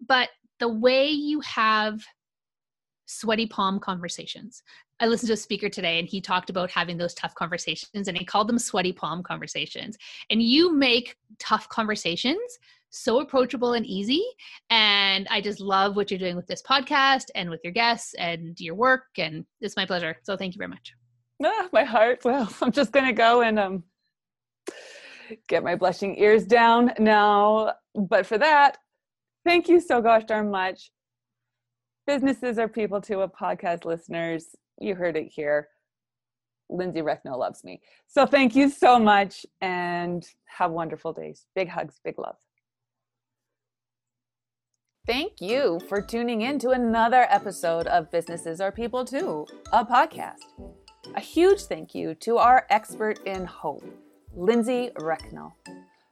but 0.07 0.29
the 0.59 0.69
way 0.69 1.09
you 1.09 1.41
have 1.41 2.01
sweaty 3.07 3.47
palm 3.47 3.79
conversations. 3.79 4.63
I 5.01 5.07
listened 5.07 5.27
to 5.27 5.33
a 5.33 5.37
speaker 5.37 5.67
today 5.67 5.99
and 5.99 6.07
he 6.07 6.21
talked 6.21 6.49
about 6.49 6.69
having 6.69 6.97
those 6.97 7.15
tough 7.15 7.35
conversations 7.35 8.07
and 8.07 8.17
he 8.17 8.23
called 8.23 8.47
them 8.47 8.59
sweaty 8.59 8.93
palm 8.93 9.23
conversations. 9.23 9.97
And 10.29 10.41
you 10.41 10.71
make 10.71 11.17
tough 11.39 11.67
conversations 11.67 12.59
so 12.91 13.19
approachable 13.21 13.73
and 13.73 13.85
easy. 13.85 14.23
And 14.69 15.27
I 15.29 15.41
just 15.41 15.59
love 15.59 15.95
what 15.95 16.11
you're 16.11 16.19
doing 16.19 16.35
with 16.35 16.47
this 16.47 16.61
podcast 16.61 17.25
and 17.35 17.49
with 17.49 17.61
your 17.63 17.73
guests 17.73 18.13
and 18.15 18.59
your 18.59 18.75
work. 18.75 19.05
And 19.17 19.45
it's 19.59 19.75
my 19.75 19.85
pleasure. 19.85 20.17
So 20.23 20.37
thank 20.37 20.53
you 20.53 20.59
very 20.59 20.69
much. 20.69 20.93
Ah, 21.43 21.69
my 21.73 21.83
heart. 21.83 22.19
Well, 22.23 22.51
I'm 22.61 22.71
just 22.71 22.91
going 22.91 23.07
to 23.07 23.13
go 23.13 23.41
and 23.41 23.57
um, 23.57 23.83
get 25.47 25.63
my 25.63 25.75
blushing 25.75 26.15
ears 26.17 26.45
down 26.45 26.91
now. 26.99 27.73
But 27.95 28.25
for 28.25 28.37
that, 28.37 28.77
thank 29.45 29.67
you 29.67 29.79
so 29.79 30.01
gosh 30.01 30.25
darn 30.25 30.51
much. 30.51 30.91
Businesses 32.05 32.59
are 32.59 32.67
people 32.67 33.01
too 33.01 33.21
a 33.21 33.29
podcast 33.29 33.85
listeners. 33.85 34.55
You 34.79 34.95
heard 34.95 35.15
it 35.15 35.31
here. 35.31 35.69
Lindsay 36.69 37.01
Recknell 37.01 37.37
loves 37.37 37.63
me. 37.63 37.81
So 38.07 38.25
thank 38.25 38.55
you 38.55 38.69
so 38.69 38.97
much 38.97 39.45
and 39.59 40.25
have 40.45 40.71
wonderful 40.71 41.13
days. 41.13 41.45
Big 41.53 41.67
hugs, 41.67 41.99
big 42.03 42.17
love. 42.17 42.35
Thank 45.07 45.41
you 45.41 45.79
for 45.89 45.99
tuning 45.99 46.41
in 46.41 46.59
to 46.59 46.69
another 46.69 47.25
episode 47.27 47.87
of 47.87 48.11
Businesses 48.11 48.61
Are 48.61 48.71
People 48.71 49.03
Too, 49.03 49.47
a 49.73 49.83
podcast. 49.83 50.43
A 51.15 51.19
huge 51.19 51.61
thank 51.61 51.95
you 51.95 52.13
to 52.19 52.37
our 52.37 52.67
expert 52.69 53.17
in 53.25 53.45
hope, 53.45 53.83
Lindsay 54.35 54.91
Recknell. 54.99 55.57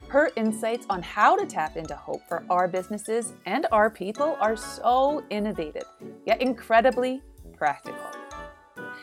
Her 0.07 0.31
insights 0.35 0.87
on 0.89 1.03
how 1.03 1.35
to 1.35 1.45
tap 1.45 1.77
into 1.77 1.95
hope 1.95 2.21
for 2.27 2.43
our 2.49 2.67
businesses 2.67 3.33
and 3.45 3.67
our 3.71 3.91
people 3.91 4.35
are 4.41 4.57
so 4.57 5.23
innovative, 5.29 5.85
yet 6.25 6.41
incredibly 6.41 7.21
practical. 7.55 8.09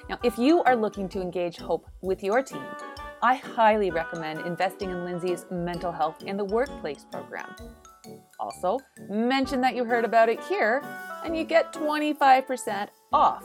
Now, 0.09 0.19
if 0.25 0.37
you 0.37 0.65
are 0.65 0.75
looking 0.75 1.09
to 1.11 1.21
engage 1.21 1.59
hope 1.59 1.87
with 2.01 2.25
your 2.25 2.43
team, 2.43 2.67
I 3.23 3.37
highly 3.37 3.93
recommend 3.93 4.41
investing 4.41 4.91
in 4.91 5.05
Lindsay's 5.05 5.47
Mental 5.49 5.93
Health 5.93 6.25
in 6.25 6.37
the 6.37 6.45
Workplace 6.45 7.07
program. 7.13 7.55
Also, 8.39 8.79
mention 9.09 9.61
that 9.61 9.75
you 9.75 9.85
heard 9.85 10.05
about 10.05 10.29
it 10.29 10.41
here 10.45 10.83
and 11.25 11.37
you 11.37 11.45
get 11.45 11.73
25% 11.73 12.89
off. 13.13 13.45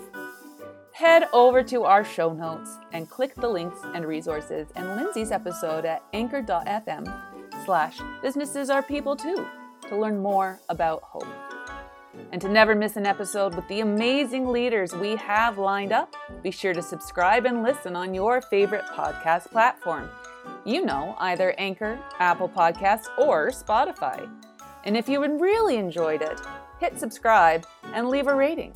Head 0.93 1.27
over 1.33 1.63
to 1.63 1.83
our 1.83 2.03
show 2.03 2.33
notes 2.33 2.77
and 2.91 3.09
click 3.09 3.33
the 3.35 3.47
links 3.47 3.79
and 3.95 4.05
resources 4.05 4.67
in 4.75 4.95
Lindsay's 4.95 5.31
episode 5.31 5.85
at 5.85 6.03
anchor.fm 6.13 7.11
slash 7.65 7.99
businesses 8.21 8.69
are 8.69 8.83
people 8.83 9.15
too 9.15 9.47
to 9.87 9.97
learn 9.97 10.21
more 10.21 10.59
about 10.69 11.01
hope. 11.03 11.27
And 12.31 12.41
to 12.41 12.49
never 12.49 12.75
miss 12.75 12.97
an 12.97 13.05
episode 13.05 13.55
with 13.55 13.67
the 13.67 13.79
amazing 13.79 14.47
leaders 14.47 14.93
we 14.93 15.15
have 15.15 15.57
lined 15.57 15.91
up, 15.91 16.13
be 16.43 16.51
sure 16.51 16.73
to 16.73 16.81
subscribe 16.81 17.45
and 17.45 17.63
listen 17.63 17.95
on 17.95 18.13
your 18.13 18.41
favorite 18.41 18.85
podcast 18.85 19.49
platform. 19.49 20.09
You 20.65 20.85
know, 20.85 21.15
either 21.19 21.55
Anchor, 21.57 21.99
Apple 22.19 22.49
Podcasts, 22.49 23.07
or 23.17 23.49
Spotify. 23.49 24.29
And 24.83 24.97
if 24.97 25.07
you 25.07 25.21
really 25.39 25.77
enjoyed 25.77 26.21
it, 26.21 26.39
hit 26.79 26.97
subscribe 26.97 27.65
and 27.93 28.09
leave 28.09 28.27
a 28.27 28.35
rating. 28.35 28.75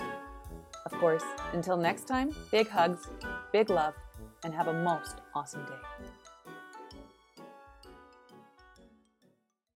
Of 0.86 0.92
course, 0.94 1.24
until 1.54 1.78
next 1.78 2.08
time, 2.08 2.36
big 2.52 2.68
hugs, 2.68 3.08
big 3.52 3.70
love, 3.70 3.96
and 4.44 4.54
have 4.54 4.68
a 4.68 4.74
most 4.74 5.22
awesome 5.34 5.66
day. 5.66 6.10